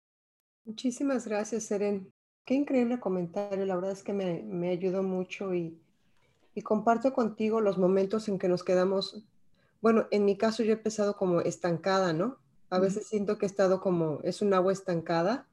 Muchísimas 0.67 1.25
gracias, 1.25 1.63
Seren. 1.63 2.11
Qué 2.43 2.53
increíble 2.53 2.99
comentario. 2.99 3.65
La 3.65 3.75
verdad 3.75 3.93
es 3.93 4.03
que 4.03 4.11
me, 4.11 4.43
me 4.43 4.67
ayudó 4.67 5.01
mucho 5.01 5.53
y, 5.53 5.79
y, 6.55 6.61
comparto 6.61 7.13
contigo 7.13 7.61
los 7.61 7.77
momentos 7.77 8.27
en 8.27 8.37
que 8.37 8.49
nos 8.49 8.65
quedamos. 8.65 9.23
Bueno, 9.79 10.07
en 10.11 10.25
mi 10.25 10.35
caso 10.35 10.63
yo 10.63 10.71
he 10.71 10.75
empezado 10.75 11.15
como 11.15 11.39
estancada, 11.39 12.11
¿no? 12.11 12.37
A 12.69 12.79
veces 12.79 13.07
siento 13.07 13.37
que 13.37 13.45
he 13.45 13.47
estado 13.47 13.79
como, 13.79 14.19
es 14.23 14.41
un 14.41 14.53
agua 14.53 14.73
estancada, 14.73 15.47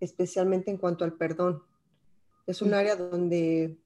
especialmente 0.00 0.70
en 0.70 0.78
cuanto 0.78 1.04
al 1.04 1.12
perdón. 1.12 1.62
Es 2.46 2.62
un 2.62 2.72
área 2.72 2.96
donde 2.96 3.76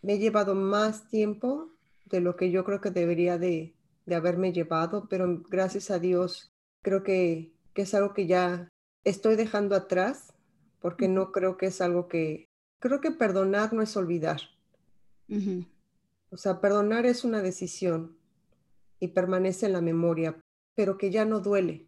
me 0.00 0.12
he 0.12 0.18
llevado 0.20 0.54
más 0.54 1.08
tiempo 1.08 1.72
de 2.04 2.20
lo 2.20 2.36
que 2.36 2.52
yo 2.52 2.64
creo 2.64 2.80
que 2.80 2.92
debería 2.92 3.36
de, 3.36 3.74
de 4.04 4.14
haberme 4.14 4.52
llevado, 4.52 5.08
pero 5.10 5.42
gracias 5.50 5.90
a 5.90 5.98
Dios 5.98 6.52
creo 6.82 7.02
que, 7.02 7.52
que 7.74 7.82
es 7.82 7.94
algo 7.94 8.14
que 8.14 8.28
ya 8.28 8.70
estoy 9.06 9.36
dejando 9.36 9.76
atrás 9.76 10.34
porque 10.80 11.08
no 11.08 11.32
creo 11.32 11.56
que 11.56 11.66
es 11.66 11.80
algo 11.80 12.08
que, 12.08 12.48
creo 12.80 13.00
que 13.00 13.12
perdonar 13.12 13.72
no 13.72 13.80
es 13.80 13.96
olvidar. 13.96 14.40
O 16.30 16.36
sea, 16.36 16.60
perdonar 16.60 17.06
es 17.06 17.24
una 17.24 17.40
decisión 17.40 18.16
y 19.00 19.08
permanece 19.08 19.66
en 19.66 19.72
la 19.72 19.80
memoria, 19.80 20.38
pero 20.74 20.98
que 20.98 21.10
ya 21.10 21.24
no 21.24 21.40
duele. 21.40 21.86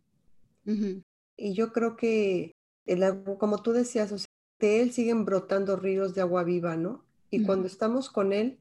Y 1.36 1.54
yo 1.54 1.72
creo 1.72 1.96
que, 1.96 2.52
el, 2.86 3.24
como 3.38 3.62
tú 3.62 3.72
decías, 3.72 4.28
de 4.60 4.80
él 4.80 4.92
siguen 4.92 5.24
brotando 5.24 5.76
ríos 5.76 6.14
de 6.14 6.20
agua 6.20 6.44
viva, 6.44 6.76
¿no? 6.76 7.04
Y 7.30 7.42
cuando 7.42 7.66
estamos 7.66 8.10
con 8.10 8.32
él, 8.32 8.58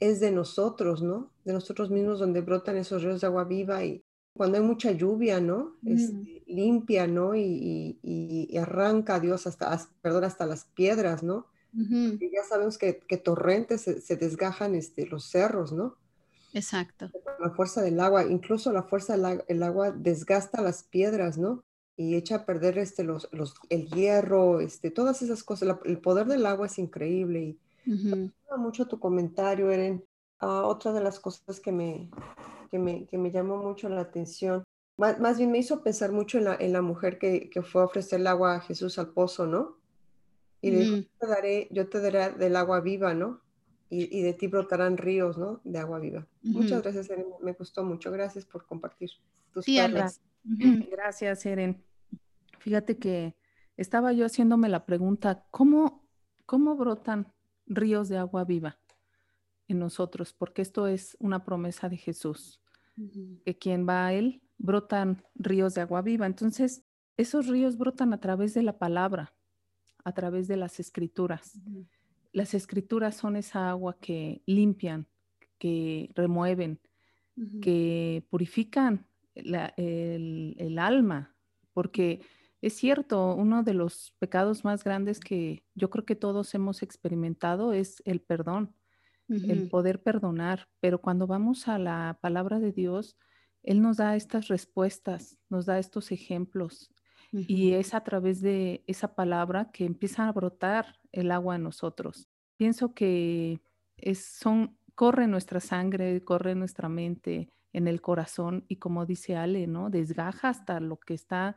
es 0.00 0.20
de 0.20 0.30
nosotros, 0.30 1.02
¿no? 1.02 1.30
De 1.44 1.52
nosotros 1.52 1.90
mismos 1.90 2.18
donde 2.18 2.40
brotan 2.40 2.76
esos 2.76 3.02
ríos 3.02 3.20
de 3.20 3.26
agua 3.26 3.44
viva 3.44 3.84
y, 3.84 4.02
cuando 4.36 4.58
hay 4.58 4.64
mucha 4.64 4.90
lluvia, 4.90 5.40
¿no? 5.40 5.76
Este, 5.86 6.33
limpia, 6.46 7.06
¿no? 7.06 7.34
Y, 7.34 8.56
arranca 8.60 9.20
Dios 9.20 9.46
hasta, 9.46 9.86
perdón, 10.00 10.24
hasta 10.24 10.46
las 10.46 10.64
piedras, 10.64 11.22
¿no? 11.22 11.46
Y 11.72 12.30
ya 12.30 12.44
sabemos 12.48 12.78
que, 12.78 12.92
torrentes 13.22 13.82
se, 13.82 14.16
desgajan 14.16 14.74
este, 14.74 15.06
los 15.06 15.28
cerros, 15.28 15.72
¿no? 15.72 15.96
Exacto. 16.52 17.10
La 17.40 17.50
fuerza 17.50 17.82
del 17.82 17.98
agua, 17.98 18.24
incluso 18.24 18.72
la 18.72 18.84
fuerza 18.84 19.16
del 19.16 19.62
agua 19.62 19.90
desgasta 19.90 20.62
las 20.62 20.84
piedras, 20.84 21.36
¿no? 21.36 21.64
Y 21.96 22.14
echa 22.14 22.36
a 22.36 22.46
perder 22.46 22.78
este, 22.78 23.02
los, 23.02 23.28
los, 23.32 23.54
el 23.70 23.88
hierro, 23.88 24.60
este, 24.60 24.90
todas 24.90 25.22
esas 25.22 25.42
cosas. 25.42 25.76
el 25.84 25.98
poder 25.98 26.26
del 26.26 26.46
agua 26.46 26.66
es 26.66 26.78
increíble. 26.78 27.58
Y 27.86 27.90
me 27.90 28.32
mucho 28.56 28.86
tu 28.86 28.98
comentario, 28.98 29.70
Eren. 29.70 30.04
Ah, 30.38 30.62
otra 30.64 30.92
de 30.92 31.00
las 31.00 31.20
cosas 31.20 31.60
que 31.60 31.72
me, 31.72 32.10
que 32.70 32.78
me, 32.78 33.06
que 33.06 33.18
me 33.18 33.30
llamó 33.30 33.58
mucho 33.58 33.88
la 33.88 34.02
atención. 34.02 34.64
Más, 34.96 35.38
bien 35.38 35.50
me 35.50 35.58
hizo 35.58 35.82
pensar 35.82 36.12
mucho 36.12 36.38
en 36.38 36.44
la, 36.44 36.54
en 36.54 36.72
la 36.72 36.80
mujer 36.80 37.18
que, 37.18 37.50
que, 37.50 37.62
fue 37.62 37.82
a 37.82 37.86
ofrecer 37.86 38.20
el 38.20 38.26
agua 38.28 38.54
a 38.54 38.60
Jesús 38.60 38.98
al 38.98 39.08
pozo, 39.08 39.46
¿no? 39.46 39.76
Y 40.60 40.70
le 40.70 40.78
dijo, 40.78 40.96
yo 40.96 41.04
te 41.20 41.26
daré, 41.26 41.68
yo 41.72 41.88
te 41.88 42.00
daré 42.00 42.38
del 42.38 42.56
agua 42.56 42.80
viva, 42.80 43.12
¿no? 43.12 43.42
Y, 43.90 44.22
de 44.22 44.32
ti 44.32 44.48
brotarán 44.48 44.96
ríos, 44.96 45.36
¿no? 45.36 45.60
De 45.62 45.78
agua 45.78 46.00
viva. 46.00 46.26
Muchas 46.42 46.82
gracias, 46.82 47.10
Eren. 47.10 47.26
Me 47.42 47.52
gustó 47.52 47.84
mucho. 47.84 48.10
Gracias 48.10 48.44
por 48.44 48.66
compartir 48.66 49.10
tus 49.52 49.64
sí, 49.64 49.78
Gracias, 50.90 51.46
Eren. 51.46 51.84
Fíjate 52.58 52.98
que 52.98 53.36
estaba 53.76 54.12
yo 54.12 54.26
haciéndome 54.26 54.68
la 54.68 54.86
pregunta, 54.86 55.44
¿cómo, 55.50 56.08
cómo 56.46 56.76
brotan 56.76 57.32
ríos 57.66 58.08
de 58.08 58.16
agua 58.16 58.44
viva 58.44 58.78
en 59.68 59.78
nosotros? 59.78 60.32
Porque 60.32 60.62
esto 60.62 60.86
es 60.86 61.16
una 61.20 61.44
promesa 61.44 61.88
de 61.88 61.98
Jesús, 61.98 62.60
que 63.44 63.58
quien 63.58 63.86
va 63.86 64.06
a 64.06 64.12
Él 64.14 64.43
brotan 64.58 65.22
ríos 65.34 65.74
de 65.74 65.82
agua 65.82 66.02
viva. 66.02 66.26
Entonces, 66.26 66.84
esos 67.16 67.46
ríos 67.46 67.76
brotan 67.76 68.12
a 68.12 68.20
través 68.20 68.54
de 68.54 68.62
la 68.62 68.78
palabra, 68.78 69.34
a 70.04 70.12
través 70.12 70.48
de 70.48 70.56
las 70.56 70.80
escrituras. 70.80 71.60
Las 72.32 72.54
escrituras 72.54 73.16
son 73.16 73.36
esa 73.36 73.70
agua 73.70 73.96
que 74.00 74.42
limpian, 74.46 75.06
que 75.58 76.10
remueven, 76.14 76.80
que 77.60 78.24
purifican 78.30 79.06
el, 79.34 80.54
el, 80.58 80.78
alma, 80.78 81.34
porque 81.72 82.20
es 82.60 82.74
cierto, 82.74 83.34
uno 83.34 83.62
de 83.62 83.74
los 83.74 84.14
pecados 84.18 84.64
más 84.64 84.84
grandes 84.84 85.18
que 85.18 85.64
yo 85.74 85.90
creo 85.90 86.04
que 86.04 86.14
todos 86.16 86.54
hemos 86.54 86.82
experimentado 86.82 87.72
es 87.72 88.02
el 88.04 88.20
perdón, 88.20 88.74
el 89.28 89.68
poder 89.68 90.02
perdonar, 90.02 90.68
pero 90.80 91.00
cuando 91.00 91.26
vamos 91.26 91.66
a 91.66 91.78
la 91.78 92.18
palabra 92.20 92.60
de 92.60 92.72
Dios, 92.72 93.16
Él 93.64 93.82
nos 93.82 93.96
da 93.96 94.14
estas 94.14 94.48
respuestas, 94.48 95.38
nos 95.48 95.66
da 95.66 95.78
estos 95.78 96.12
ejemplos, 96.12 96.90
y 97.32 97.72
es 97.72 97.94
a 97.94 98.04
través 98.04 98.40
de 98.40 98.84
esa 98.86 99.16
palabra 99.16 99.72
que 99.72 99.84
empieza 99.84 100.28
a 100.28 100.32
brotar 100.32 101.00
el 101.10 101.32
agua 101.32 101.56
en 101.56 101.64
nosotros. 101.64 102.28
Pienso 102.56 102.94
que 102.94 103.60
es, 103.96 104.24
son, 104.24 104.78
corre 104.94 105.26
nuestra 105.26 105.58
sangre, 105.58 106.22
corre 106.22 106.54
nuestra 106.54 106.88
mente 106.88 107.48
en 107.72 107.88
el 107.88 108.00
corazón 108.00 108.64
y 108.68 108.76
como 108.76 109.04
dice 109.04 109.36
Ale, 109.36 109.66
¿no? 109.66 109.90
Desgaja 109.90 110.48
hasta 110.48 110.78
lo 110.78 110.96
que 111.00 111.14
está 111.14 111.56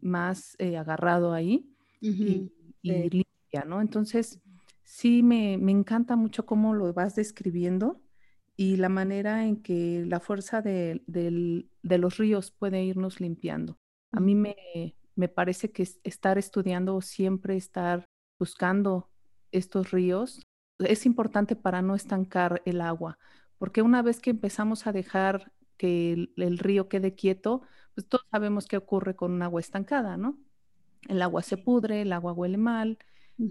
más 0.00 0.54
eh, 0.58 0.76
agarrado 0.76 1.32
ahí 1.32 1.74
y, 2.00 2.52
limpia, 2.82 3.64
¿no? 3.66 3.80
Entonces, 3.80 4.40
sí 4.84 5.22
me, 5.24 5.54
encanta 5.54 6.14
mucho 6.14 6.46
cómo 6.46 6.74
lo 6.74 6.92
vas 6.92 7.16
describiendo 7.16 8.00
y 8.60 8.76
la 8.76 8.88
manera 8.88 9.46
en 9.46 9.62
que 9.62 10.04
la 10.04 10.18
fuerza 10.18 10.60
de, 10.60 11.00
de 11.06 11.98
los 11.98 12.16
ríos 12.16 12.50
puede 12.50 12.82
irnos 12.82 13.20
limpiando. 13.20 13.78
A 14.10 14.18
mí 14.18 14.34
me, 14.34 14.56
me 15.14 15.28
parece 15.28 15.70
que 15.70 15.86
estar 16.02 16.38
estudiando 16.38 17.00
siempre 17.00 17.56
estar 17.56 18.04
buscando 18.36 19.08
estos 19.52 19.92
ríos 19.92 20.42
es 20.80 21.06
importante 21.06 21.56
para 21.56 21.82
no 21.82 21.94
estancar 21.94 22.60
el 22.64 22.80
agua, 22.80 23.18
porque 23.58 23.80
una 23.80 24.02
vez 24.02 24.20
que 24.20 24.30
empezamos 24.30 24.86
a 24.86 24.92
dejar 24.92 25.52
que 25.76 26.28
el, 26.36 26.58
río 26.58 26.88
quede 26.88 27.14
quieto, 27.14 27.62
pues 27.94 28.08
todos 28.08 28.26
sabemos 28.30 28.66
qué 28.66 28.76
ocurre 28.76 29.14
con 29.14 29.32
un 29.32 29.42
agua 29.42 29.60
estancada, 29.60 30.16
¿no? 30.16 30.38
El 31.08 31.22
agua 31.22 31.42
se 31.42 31.56
pudre, 31.56 32.02
el 32.02 32.12
agua 32.12 32.32
huele 32.32 32.58
mal, 32.58 32.98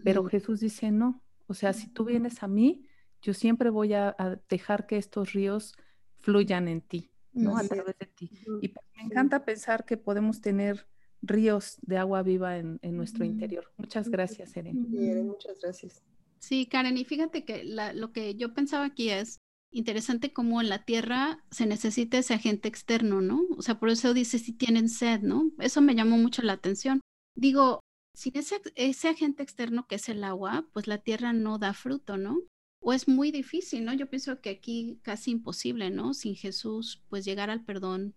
pero 0.04 0.26
Jesús 0.26 0.60
dice, 0.60 0.92
no, 0.92 1.22
o 1.48 1.54
sea, 1.54 1.72
si 1.72 1.88
tú 1.88 2.04
vienes 2.04 2.44
a 2.44 2.48
mí, 2.48 2.86
yo 3.22 3.34
siempre 3.34 3.70
voy 3.70 3.94
a, 3.94 4.16
dejar 4.50 4.88
que 4.88 4.98
estos 4.98 5.34
ríos 5.34 5.76
fluyan 6.16 6.68
en 6.68 6.82
ti, 6.82 7.12
¿no? 7.34 7.58
a 7.58 7.64
través 7.64 7.98
de 7.98 8.06
ti. 8.06 8.30
Y 8.62 8.70
pues, 8.70 8.86
me 8.96 9.04
encanta 9.04 9.46
pensar 9.46 9.86
que 9.86 9.98
podemos 9.98 10.42
tener 10.42 10.88
ríos 11.22 11.78
de 11.82 11.98
agua 11.98 12.24
viva 12.24 12.58
en, 12.58 12.80
nuestro 12.84 13.26
interior. 13.26 13.72
Muchas 13.78 14.10
gracias, 14.10 14.56
Eren. 14.56 15.26
muchas 15.26 15.60
gracias. 15.62 16.04
Sí, 16.40 16.68
Karen, 16.68 16.98
y 16.98 17.06
fíjate 17.06 17.44
que 17.44 17.64
lo 17.64 18.12
que 18.12 18.36
yo 18.36 18.54
pensaba 18.54 18.86
aquí 18.86 19.10
es 19.10 19.40
interesante 19.72 20.32
cómo 20.32 20.62
en 20.62 20.70
la 20.70 20.86
tierra 20.86 21.44
se 21.52 21.66
necesita 21.66 22.18
ese 22.18 22.34
agente 22.34 22.68
externo, 22.68 23.22
¿no? 23.22 23.44
O 23.58 23.62
sea, 23.62 23.80
por 23.80 23.90
eso 23.90 24.14
dice 24.14 24.40
si 24.40 24.54
tienen 24.54 24.90
sed, 24.90 25.22
¿no? 25.22 25.52
Eso 25.60 25.82
me 25.82 25.96
llamó 25.96 26.18
mucho 26.18 26.42
la 26.42 26.54
atención. 26.54 27.02
Digo, 27.36 27.82
sin 28.14 28.38
ese, 28.38 28.62
ese 28.76 29.10
agente 29.10 29.44
externo 29.44 29.86
que 29.88 29.96
es 29.96 30.10
el 30.10 30.24
agua, 30.24 30.68
pues 30.74 30.88
la 30.88 31.00
tierra 31.00 31.34
no 31.34 31.58
da 31.58 31.74
fruto, 31.74 32.18
¿no? 32.18 32.40
O 32.80 32.94
es 32.94 33.08
muy 33.08 33.32
difícil, 33.32 33.84
¿no? 33.86 33.94
Yo 33.94 34.10
pienso 34.10 34.40
que 34.40 34.50
aquí 34.50 35.00
casi 35.02 35.32
imposible, 35.32 35.90
¿no? 35.90 36.14
Sin 36.14 36.36
Jesús, 36.36 37.02
pues 37.10 37.26
llegar 37.26 37.50
al 37.50 37.64
perdón 37.64 38.14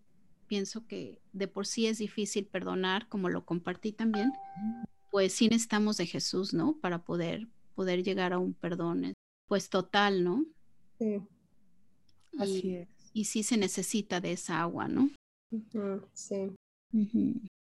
pienso 0.47 0.85
que 0.87 1.21
de 1.33 1.47
por 1.47 1.65
sí 1.65 1.87
es 1.87 1.99
difícil 1.99 2.45
perdonar, 2.45 3.09
como 3.09 3.29
lo 3.29 3.45
compartí 3.45 3.93
también, 3.93 4.33
pues 5.13 5.33
sí 5.33 5.49
necesitamos 5.49 5.97
de 5.97 6.07
Jesús, 6.07 6.53
¿no? 6.53 6.77
Para 6.81 7.05
poder, 7.05 7.47
poder 7.77 8.03
llegar 8.03 8.33
a 8.33 8.39
un 8.39 8.55
perdón, 8.55 9.15
pues 9.47 9.71
total, 9.71 10.25
¿no? 10.25 10.45
Sí. 10.99 11.23
Así 12.37 12.75
es. 12.75 12.89
Y 13.13 13.27
sí 13.27 13.45
se 13.45 13.57
necesita 13.57 14.21
de 14.21 14.33
esa 14.33 14.61
agua, 14.61 14.89
¿no? 14.89 15.11
sí. 16.15 16.51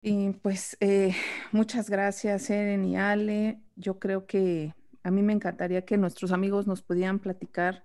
Y 0.03 0.31
pues 0.43 0.77
eh, 0.81 1.15
muchas 1.51 1.91
gracias, 1.91 2.51
Eren 2.51 2.85
y 2.85 2.97
Ale. 2.97 3.61
Yo 3.75 3.99
creo 3.99 4.27
que 4.27 4.75
a 5.03 5.11
mí 5.11 5.23
me 5.23 5.33
encantaría 5.33 5.85
que 5.85 5.97
nuestros 5.97 6.33
amigos 6.33 6.67
nos 6.67 6.83
pudieran 6.83 7.19
platicar 7.19 7.85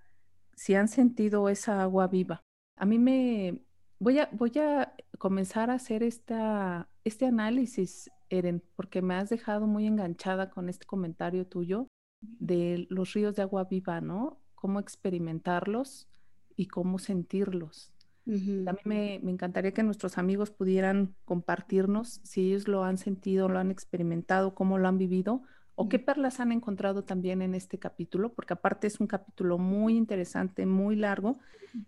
si 0.56 0.76
han 0.76 0.88
sentido 0.88 1.50
esa 1.50 1.82
agua 1.82 2.08
viva. 2.08 2.42
A 2.78 2.86
mí 2.86 3.00
me, 3.00 3.66
Voy 4.00 4.20
a, 4.20 4.30
voy 4.34 4.52
a 4.60 4.94
comenzar 5.18 5.70
a 5.70 5.76
hacer 5.76 6.04
esta, 6.04 6.90
este 7.06 7.26
análisis, 7.26 8.12
Eren, 8.30 8.62
porque 8.76 9.02
me 9.02 9.16
has 9.16 9.30
dejado 9.30 9.68
muy 9.68 9.88
enganchada 9.88 10.50
con 10.50 10.68
este 10.68 10.86
comentario 10.86 11.48
tuyo 11.48 11.88
de 12.22 12.88
los 12.90 13.14
ríos 13.14 13.36
de 13.36 13.44
agua 13.44 13.64
viva, 13.66 14.02
¿no? 14.02 14.42
Cómo 14.56 14.80
experimentarlos 14.80 16.10
y 16.58 16.68
cómo 16.68 17.00
sentirlos. 17.00 17.94
A 18.28 18.30
mí 18.74 18.80
me, 18.86 19.20
me, 19.24 19.32
encantaría 19.32 19.72
que 19.72 19.84
nuestros 19.84 20.18
amigos 20.18 20.50
pudieran 20.50 21.16
compartirnos 21.26 22.22
si 22.24 22.48
ellos 22.48 22.68
lo 22.68 22.84
han 22.84 22.98
sentido, 22.98 23.50
lo 23.50 23.60
han 23.60 23.70
experimentado, 23.70 24.56
cómo 24.56 24.80
lo 24.80 24.88
han 24.88 24.98
vivido 24.98 25.44
o 25.76 25.90
qué 25.90 26.00
perlas 26.00 26.40
han 26.40 26.52
encontrado 26.52 27.04
también 27.04 27.42
en 27.42 27.54
este 27.54 27.78
capítulo, 27.78 28.34
porque 28.34 28.54
aparte 28.54 28.88
es 28.88 29.00
un 29.00 29.08
capítulo 29.08 29.58
muy 29.58 29.98
interesante, 29.98 30.66
muy 30.66 30.96
largo, 30.96 31.40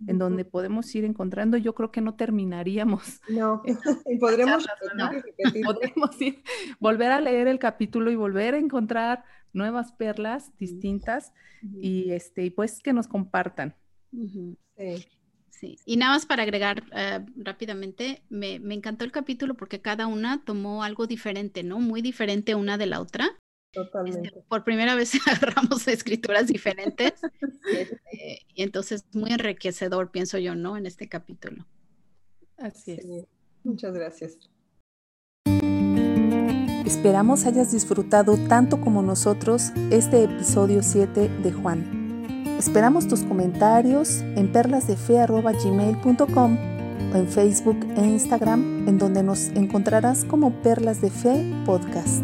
en 0.06 0.18
donde 0.18 0.44
podemos 0.44 0.94
ir 0.94 1.06
encontrando, 1.06 1.56
yo 1.56 1.74
creo 1.74 1.92
que 1.92 2.02
no 2.02 2.16
terminaríamos. 2.16 3.22
No, 3.30 3.64
y 4.06 4.18
podremos, 4.18 4.68
podremos 5.66 6.22
ir, 6.22 6.44
volver 6.80 7.12
a 7.12 7.22
leer 7.22 7.48
el 7.48 7.60
capítulo 7.60 8.12
y 8.12 8.16
volver 8.16 8.56
a 8.56 8.60
encontrar 8.60 9.24
nuevas 9.54 9.94
perlas 9.94 10.52
distintas 10.58 11.34
y 11.82 12.12
este, 12.12 12.52
pues 12.52 12.82
que 12.82 12.94
nos 12.94 13.08
compartan. 13.08 13.74
Sí. 14.12 14.58
Sí, 15.50 15.80
y 15.86 15.98
nada 15.98 16.14
más 16.14 16.28
para 16.28 16.44
agregar 16.44 16.84
eh, 16.96 17.26
rápidamente, 17.36 18.22
me, 18.30 18.60
me, 18.60 18.76
encantó 18.76 19.06
el 19.06 19.12
capítulo 19.12 19.56
porque 19.56 19.82
cada 19.82 20.06
una 20.06 20.44
tomó 20.46 20.84
algo 20.84 21.08
diferente, 21.08 21.64
¿no? 21.64 21.80
Muy 21.80 22.04
diferente 22.04 22.54
una 22.54 22.78
de 22.78 22.86
la 22.86 23.02
otra. 23.02 23.36
Este, 23.74 24.44
por 24.48 24.64
primera 24.64 24.96
vez 24.96 25.12
agarramos 25.28 25.88
escrituras 25.88 26.48
diferentes 26.48 27.14
este, 27.72 28.46
y 28.54 28.64
entonces 28.64 29.06
muy 29.14 29.32
enriquecedor, 29.32 30.12
pienso 30.12 30.38
yo, 30.38 30.56
¿no? 30.56 30.78
En 30.78 30.86
este 30.86 31.10
capítulo. 31.10 31.66
Así 32.58 32.94
es. 32.94 33.06
Muchas 33.64 33.94
gracias. 33.94 34.38
Esperamos 36.86 37.46
hayas 37.46 37.72
disfrutado 37.72 38.38
tanto 38.48 38.80
como 38.80 39.02
nosotros 39.02 39.72
este 39.92 40.24
episodio 40.24 40.82
7 40.82 41.30
de 41.44 41.52
Juan. 41.52 42.26
Esperamos 42.58 43.08
tus 43.08 43.24
comentarios 43.24 44.22
en 44.22 44.52
perlasdefe.gmail.com 44.52 46.58
o 47.14 47.16
en 47.16 47.28
Facebook 47.28 47.78
e 47.98 48.06
Instagram, 48.06 48.88
en 48.88 48.98
donde 48.98 49.22
nos 49.22 49.50
encontrarás 49.50 50.26
como 50.26 50.52
Perlas 50.64 51.02
de 51.02 51.12
Fe 51.12 51.46
Podcast. 51.66 52.24